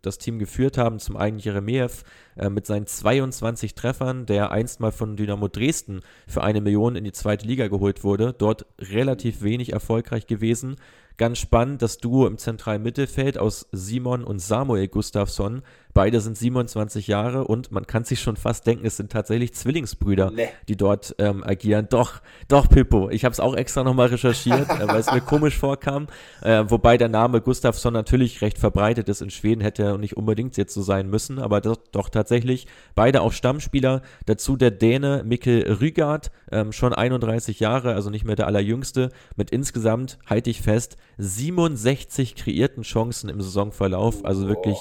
das 0.03 0.19
Team 0.19 0.39
geführt 0.39 0.77
haben. 0.77 0.99
Zum 0.99 1.17
einen 1.17 1.39
Jeremejew 1.39 1.91
äh, 2.37 2.51
mit 2.51 2.67
seinen 2.67 2.87
22 2.87 3.75
Treffern, 3.75 4.27
der 4.27 4.51
einst 4.51 4.81
mal 4.81 4.93
von 4.93 5.17
Dynamo 5.17 5.49
Dresden 5.49 6.01
für 6.27 6.43
eine 6.43 6.61
Million 6.61 6.97
in 6.97 7.05
die 7.05 7.13
zweite 7.13 7.47
Liga 7.47 7.69
geholt 7.69 8.05
wurde, 8.05 8.35
dort 8.37 8.67
relativ 8.79 9.43
wenig 9.43 9.73
erfolgreich 9.73 10.27
gewesen. 10.27 10.77
Ganz 11.17 11.39
spannend, 11.39 11.81
das 11.81 11.97
Duo 11.97 12.27
im 12.27 12.37
zentralen 12.37 12.83
Mittelfeld 12.83 13.39
aus 13.39 13.69
Simon 13.73 14.23
und 14.23 14.39
Samuel 14.39 14.87
Gustafsson 14.89 15.63
Beide 15.97 16.21
sind 16.21 16.37
27 16.37 17.07
Jahre 17.07 17.45
und 17.45 17.73
man 17.73 17.87
kann 17.87 18.05
sich 18.05 18.21
schon 18.21 18.37
fast 18.37 18.67
denken, 18.67 18.85
es 18.85 18.99
sind 18.99 19.11
tatsächlich 19.11 19.55
Zwillingsbrüder, 19.55 20.31
nee. 20.31 20.51
die 20.69 20.77
dort 20.77 21.15
ähm, 21.17 21.43
agieren. 21.43 21.87
Doch, 21.89 22.21
doch, 22.49 22.69
Pippo. 22.69 23.09
Ich 23.09 23.25
habe 23.25 23.33
es 23.33 23.41
auch 23.41 23.55
extra 23.55 23.83
nochmal 23.83 24.09
recherchiert, 24.09 24.69
äh, 24.69 24.87
weil 24.87 25.01
es 25.01 25.11
mir 25.11 25.21
komisch 25.27 25.57
vorkam. 25.57 26.09
Äh, 26.43 26.65
wobei 26.69 26.99
der 26.99 27.09
Name 27.09 27.41
Gustafsson 27.41 27.95
natürlich 27.95 28.43
recht 28.43 28.59
verbreitet 28.59 29.09
ist 29.09 29.23
in 29.23 29.31
Schweden, 29.31 29.63
hätte 29.63 29.85
er 29.85 29.97
nicht 29.97 30.19
unbedingt 30.19 30.59
jetzt 30.59 30.75
so 30.75 30.83
sein 30.83 31.09
müssen, 31.09 31.39
aber 31.39 31.63
doch, 31.63 31.79
doch 31.93 32.11
tatsächlich 32.11 32.67
beide 32.95 33.23
auch 33.23 33.33
Stammspieler. 33.33 34.03
Dazu 34.27 34.59
der 34.59 34.73
Däne 34.73 35.23
Mikkel 35.25 35.79
Rygard, 35.81 36.31
ähm, 36.53 36.73
schon 36.73 36.93
31 36.93 37.59
Jahre, 37.59 37.95
also 37.95 38.11
nicht 38.11 38.27
mehr 38.27 38.37
der 38.37 38.49
allerjüngste, 38.49 39.09
mit 39.35 39.51
insgesamt, 39.51 40.19
halte 40.27 40.51
ich 40.51 40.61
fest, 40.61 40.99
67 41.17 42.35
kreierten 42.35 42.83
Chancen 42.83 43.31
im 43.31 43.41
Saisonverlauf. 43.41 44.27
Also 44.27 44.47
wirklich 44.47 44.77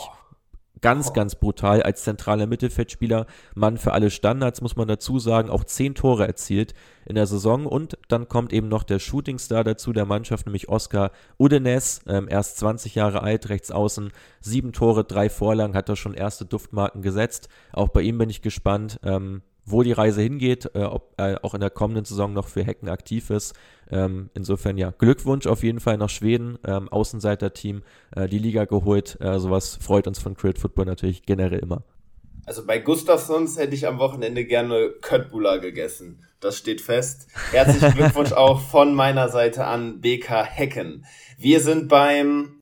ganz, 0.81 1.13
ganz 1.13 1.35
brutal 1.35 1.81
als 1.81 2.03
zentraler 2.03 2.47
Mittelfeldspieler. 2.47 3.25
Mann 3.53 3.77
für 3.77 3.93
alle 3.93 4.11
Standards, 4.11 4.61
muss 4.61 4.75
man 4.75 4.88
dazu 4.88 5.19
sagen, 5.19 5.49
auch 5.49 5.63
zehn 5.63 5.95
Tore 5.95 6.27
erzielt 6.27 6.73
in 7.05 7.15
der 7.15 7.27
Saison. 7.27 7.65
Und 7.65 7.97
dann 8.07 8.27
kommt 8.27 8.53
eben 8.53 8.67
noch 8.67 8.83
der 8.83 8.99
Shootingstar 8.99 9.63
dazu 9.63 9.93
der 9.93 10.05
Mannschaft, 10.05 10.45
nämlich 10.45 10.69
Oscar 10.69 11.11
Udenes, 11.38 12.01
ähm, 12.07 12.27
erst 12.29 12.57
20 12.57 12.95
Jahre 12.95 13.21
alt, 13.21 13.49
rechts 13.49 13.71
außen, 13.71 14.11
sieben 14.41 14.73
Tore, 14.73 15.03
drei 15.03 15.29
Vorlagen, 15.29 15.75
hat 15.75 15.89
er 15.89 15.95
schon 15.95 16.13
erste 16.13 16.45
Duftmarken 16.45 17.01
gesetzt. 17.01 17.49
Auch 17.71 17.89
bei 17.89 18.01
ihm 18.01 18.17
bin 18.17 18.29
ich 18.29 18.41
gespannt. 18.41 18.99
Ähm, 19.03 19.41
wo 19.65 19.84
die 19.84 19.91
Reise 19.91 20.21
hingeht, 20.21 20.71
äh, 20.75 20.84
ob 20.84 21.13
er 21.17 21.43
auch 21.43 21.54
in 21.54 21.62
der 21.62 21.69
kommenden 21.69 22.06
Saison 22.06 22.34
noch 22.34 22.47
für 22.47 22.63
Hecken 22.63 22.89
aktiv 22.89 23.30
ist. 23.30 23.54
Ähm, 23.91 24.30
insofern 24.34 24.78
ja, 24.78 24.91
Glückwunsch 24.91 25.47
auf 25.47 25.63
jeden 25.63 25.80
Fall 25.80 25.97
nach 25.97 26.10
Schweden, 26.10 26.58
ähm, 26.65 26.89
Außenseiter-Team, 26.89 27.84
äh, 28.15 28.28
die 28.28 28.39
Liga 28.39 28.65
geholt. 28.65 29.17
Äh, 29.19 29.39
sowas 29.39 29.78
freut 29.82 30.08
uns 30.08 30.19
von 30.19 30.36
Crit 30.36 30.60
Football 30.60 30.86
natürlich 30.86 31.23
generell 31.23 31.60
immer. 31.60 31.84
Also 32.45 32.65
bei 32.65 32.78
Gustafsons 32.78 33.58
hätte 33.58 33.73
ich 33.73 33.88
am 33.88 33.97
Wochenende 33.97 34.45
gerne 34.45 34.91
Köttbula 35.01 35.58
gegessen. 35.58 36.23
Das 36.39 36.58
steht 36.58 36.80
fest. 36.82 37.28
Herzlichen 37.51 37.95
Glückwunsch 37.95 38.32
auch 38.34 38.62
von 38.62 38.93
meiner 38.93 39.30
Seite 39.30 39.65
an 39.65 39.99
BK 39.99 40.43
Hecken. 40.43 41.06
Wir 41.39 41.60
sind 41.60 41.88
beim 41.88 42.62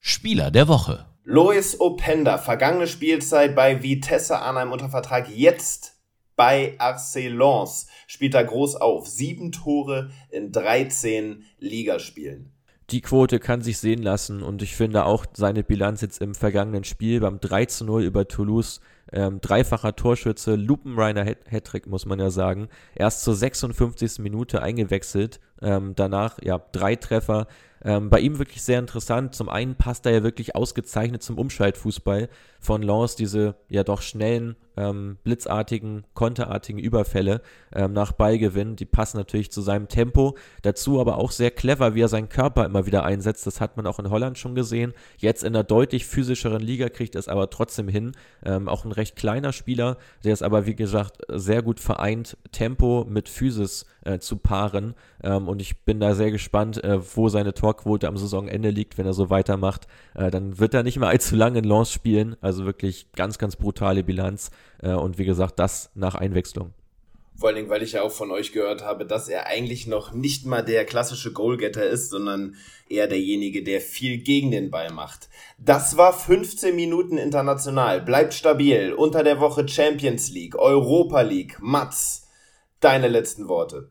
Spieler 0.00 0.52
der 0.52 0.68
Woche. 0.68 1.06
Lois 1.26 1.80
Openda, 1.80 2.36
vergangene 2.36 2.86
Spielzeit 2.86 3.56
bei 3.56 3.82
Vitesse 3.82 4.38
Arnheim 4.38 4.72
unter 4.72 4.90
Vertrag, 4.90 5.26
jetzt 5.34 5.94
bei 6.36 6.74
Arcelons, 6.76 7.86
spielt 8.06 8.34
er 8.34 8.44
groß 8.44 8.76
auf. 8.76 9.08
Sieben 9.08 9.50
Tore 9.50 10.10
in 10.28 10.52
13 10.52 11.44
Ligaspielen. 11.58 12.52
Die 12.90 13.00
Quote 13.00 13.38
kann 13.38 13.62
sich 13.62 13.78
sehen 13.78 14.02
lassen 14.02 14.42
und 14.42 14.60
ich 14.60 14.76
finde 14.76 15.06
auch 15.06 15.24
seine 15.32 15.64
Bilanz 15.64 16.02
jetzt 16.02 16.20
im 16.20 16.34
vergangenen 16.34 16.84
Spiel 16.84 17.20
beim 17.20 17.40
3 17.40 17.64
zu 17.64 17.86
0 17.86 18.02
über 18.02 18.28
Toulouse 18.28 18.82
ähm, 19.10 19.40
dreifacher 19.40 19.96
Torschütze, 19.96 20.56
Lupenreiner 20.56 21.24
Hattrick, 21.24 21.86
muss 21.86 22.04
man 22.04 22.18
ja 22.18 22.30
sagen. 22.30 22.68
Erst 22.94 23.22
zur 23.22 23.34
56. 23.34 24.18
Minute 24.18 24.60
eingewechselt. 24.60 25.40
Ähm, 25.62 25.94
danach, 25.94 26.38
ja, 26.42 26.58
drei 26.72 26.96
Treffer. 26.96 27.46
Ähm, 27.84 28.08
bei 28.08 28.20
ihm 28.20 28.38
wirklich 28.38 28.62
sehr 28.62 28.78
interessant. 28.78 29.34
Zum 29.34 29.48
einen 29.48 29.74
passt 29.74 30.06
er 30.06 30.12
ja 30.12 30.22
wirklich 30.22 30.56
ausgezeichnet 30.56 31.22
zum 31.22 31.38
Umschaltfußball 31.38 32.28
von 32.64 32.82
Lens, 32.82 33.14
diese 33.14 33.56
ja 33.68 33.84
doch 33.84 34.00
schnellen, 34.00 34.56
ähm, 34.76 35.18
blitzartigen, 35.22 36.04
konterartigen 36.14 36.80
Überfälle 36.80 37.42
ähm, 37.74 37.92
nach 37.92 38.12
Ballgewinn. 38.12 38.76
Die 38.76 38.86
passen 38.86 39.18
natürlich 39.18 39.52
zu 39.52 39.60
seinem 39.60 39.88
Tempo. 39.88 40.36
Dazu 40.62 41.00
aber 41.00 41.18
auch 41.18 41.30
sehr 41.30 41.50
clever, 41.50 41.94
wie 41.94 42.00
er 42.00 42.08
seinen 42.08 42.28
Körper 42.28 42.64
immer 42.64 42.86
wieder 42.86 43.04
einsetzt. 43.04 43.46
Das 43.46 43.60
hat 43.60 43.76
man 43.76 43.86
auch 43.86 43.98
in 43.98 44.10
Holland 44.10 44.38
schon 44.38 44.54
gesehen. 44.54 44.94
Jetzt 45.18 45.44
in 45.44 45.54
einer 45.54 45.64
deutlich 45.64 46.06
physischeren 46.06 46.62
Liga 46.62 46.88
kriegt 46.88 47.14
er 47.14 47.20
es 47.20 47.28
aber 47.28 47.50
trotzdem 47.50 47.88
hin. 47.88 48.12
Ähm, 48.44 48.68
auch 48.68 48.84
ein 48.84 48.92
recht 48.92 49.16
kleiner 49.16 49.52
Spieler, 49.52 49.98
der 50.24 50.32
es 50.32 50.42
aber, 50.42 50.66
wie 50.66 50.74
gesagt, 50.74 51.18
sehr 51.28 51.62
gut 51.62 51.80
vereint, 51.80 52.36
Tempo 52.50 53.06
mit 53.08 53.28
Physis 53.28 53.86
äh, 54.04 54.18
zu 54.18 54.36
paaren. 54.36 54.94
Ähm, 55.22 55.48
und 55.48 55.60
ich 55.60 55.84
bin 55.84 56.00
da 56.00 56.14
sehr 56.14 56.30
gespannt, 56.30 56.82
äh, 56.82 56.98
wo 57.16 57.28
seine 57.28 57.54
Torquote 57.54 58.08
am 58.08 58.16
Saisonende 58.16 58.70
liegt, 58.70 58.98
wenn 58.98 59.06
er 59.06 59.14
so 59.14 59.30
weitermacht. 59.30 59.86
Äh, 60.14 60.30
dann 60.30 60.58
wird 60.58 60.74
er 60.74 60.82
nicht 60.82 60.98
mehr 60.98 61.08
allzu 61.08 61.36
lange 61.36 61.58
in 61.58 61.64
Lens 61.64 61.92
spielen. 61.92 62.36
Also 62.40 62.53
wirklich 62.58 63.10
ganz, 63.12 63.38
ganz 63.38 63.56
brutale 63.56 64.04
Bilanz. 64.04 64.50
Äh, 64.82 64.92
und 64.92 65.18
wie 65.18 65.24
gesagt, 65.24 65.58
das 65.58 65.90
nach 65.94 66.14
Einwechslung. 66.14 66.72
Vor 67.36 67.48
allen 67.48 67.56
Dingen, 67.56 67.68
weil 67.68 67.82
ich 67.82 67.92
ja 67.92 68.02
auch 68.02 68.12
von 68.12 68.30
euch 68.30 68.52
gehört 68.52 68.84
habe, 68.84 69.04
dass 69.04 69.28
er 69.28 69.46
eigentlich 69.46 69.88
noch 69.88 70.12
nicht 70.12 70.46
mal 70.46 70.62
der 70.62 70.84
klassische 70.84 71.32
Goalgetter 71.32 71.84
ist, 71.84 72.10
sondern 72.10 72.54
eher 72.88 73.08
derjenige, 73.08 73.64
der 73.64 73.80
viel 73.80 74.18
gegen 74.18 74.52
den 74.52 74.70
Ball 74.70 74.92
macht. 74.92 75.28
Das 75.58 75.96
war 75.96 76.12
15 76.12 76.76
Minuten 76.76 77.18
international. 77.18 78.00
Bleibt 78.02 78.34
stabil. 78.34 78.92
Unter 78.92 79.24
der 79.24 79.40
Woche 79.40 79.66
Champions 79.66 80.30
League, 80.30 80.54
Europa 80.54 81.22
League, 81.22 81.56
Mats. 81.60 82.28
Deine 82.78 83.08
letzten 83.08 83.48
Worte. 83.48 83.90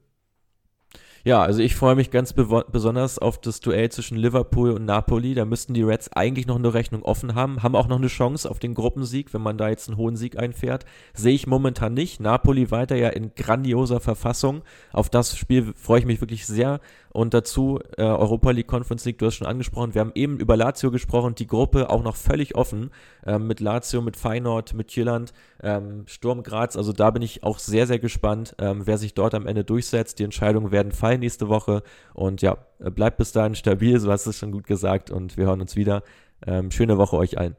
Ja, 1.26 1.42
also 1.42 1.62
ich 1.62 1.76
freue 1.76 1.96
mich 1.96 2.12
ganz 2.12 2.34
besonders 2.34 3.18
auf 3.18 3.40
das 3.40 3.62
Duell 3.62 3.90
zwischen 3.90 4.18
Liverpool 4.18 4.72
und 4.72 4.84
Napoli. 4.84 5.34
Da 5.36 5.46
müssten 5.46 5.74
die 5.74 5.82
Reds 5.82 6.12
eigentlich 6.12 6.48
noch 6.48 6.58
eine 6.58 6.74
Rechnung 6.74 7.02
offen 7.04 7.34
haben, 7.34 7.64
haben 7.64 7.78
auch 7.78 7.88
noch 7.88 7.98
eine 7.98 8.08
Chance 8.08 8.50
auf 8.52 8.60
den 8.60 8.74
Gruppensieg, 8.74 9.34
wenn 9.34 9.42
man 9.42 9.58
da 9.58 9.70
jetzt 9.70 9.88
einen 9.88 9.96
hohen 9.96 10.18
Sieg 10.18 10.38
einfährt. 10.38 10.84
Sehe 11.14 11.34
ich 11.34 11.48
momentan 11.48 11.94
nicht. 11.94 12.20
Napoli 12.20 12.72
weiter 12.72 12.98
ja 12.98 13.08
in 13.08 13.34
grandioser 13.36 14.02
Verfassung. 14.02 14.64
Auf 14.92 15.10
das 15.10 15.38
Spiel 15.38 15.74
freue 15.78 16.00
ich 16.00 16.06
mich 16.06 16.20
wirklich 16.20 16.46
sehr. 16.46 16.82
Und 17.14 17.36
dazu 17.36 17.80
äh, 17.98 18.02
Europa 18.02 18.52
League, 18.52 18.68
Conference 18.68 19.06
League, 19.06 19.20
du 19.20 19.28
hast 19.28 19.36
schon 19.36 19.48
angesprochen. 19.48 19.94
Wir 19.94 20.02
haben 20.02 20.12
eben 20.16 20.40
über 20.40 20.58
Lazio 20.58 20.90
gesprochen, 20.90 21.36
die 21.36 21.46
Gruppe 21.46 21.92
auch 21.92 22.04
noch 22.04 22.16
völlig 22.16 22.56
offen 22.56 22.90
äh, 23.26 23.38
mit 23.38 23.60
Lazio, 23.60 24.02
mit 24.02 24.18
Feyenoord, 24.18 24.74
mit 24.74 24.92
Jylland, 24.92 25.32
ähm, 25.62 26.06
Sturm 26.08 26.42
Graz. 26.42 26.76
Also 26.76 26.92
da 26.92 27.12
bin 27.12 27.22
ich 27.22 27.44
auch 27.44 27.60
sehr, 27.60 27.86
sehr 27.86 28.00
gespannt, 28.00 28.56
ähm, 28.58 28.82
wer 28.86 28.98
sich 28.98 29.14
dort 29.14 29.36
am 29.36 29.46
Ende 29.46 29.64
durchsetzt. 29.64 30.18
Die 30.18 30.24
Entscheidungen 30.24 30.72
werden 30.72 30.92
fallen 30.92 31.20
nächste 31.20 31.50
Woche. 31.50 31.84
Und 32.16 32.42
ja, 32.42 32.58
bleibt 32.80 33.18
bis 33.18 33.32
dahin 33.32 33.54
stabil, 33.54 34.00
so 34.00 34.12
hast 34.12 34.26
du 34.26 34.32
es 34.32 34.40
schon 34.40 34.52
gut 34.52 34.66
gesagt. 34.66 35.12
Und 35.12 35.38
wir 35.38 35.46
hören 35.46 35.62
uns 35.62 35.76
wieder. 35.76 36.02
Ähm, 36.46 36.72
schöne 36.72 36.98
Woche 36.98 37.16
euch 37.16 37.38
allen. 37.38 37.56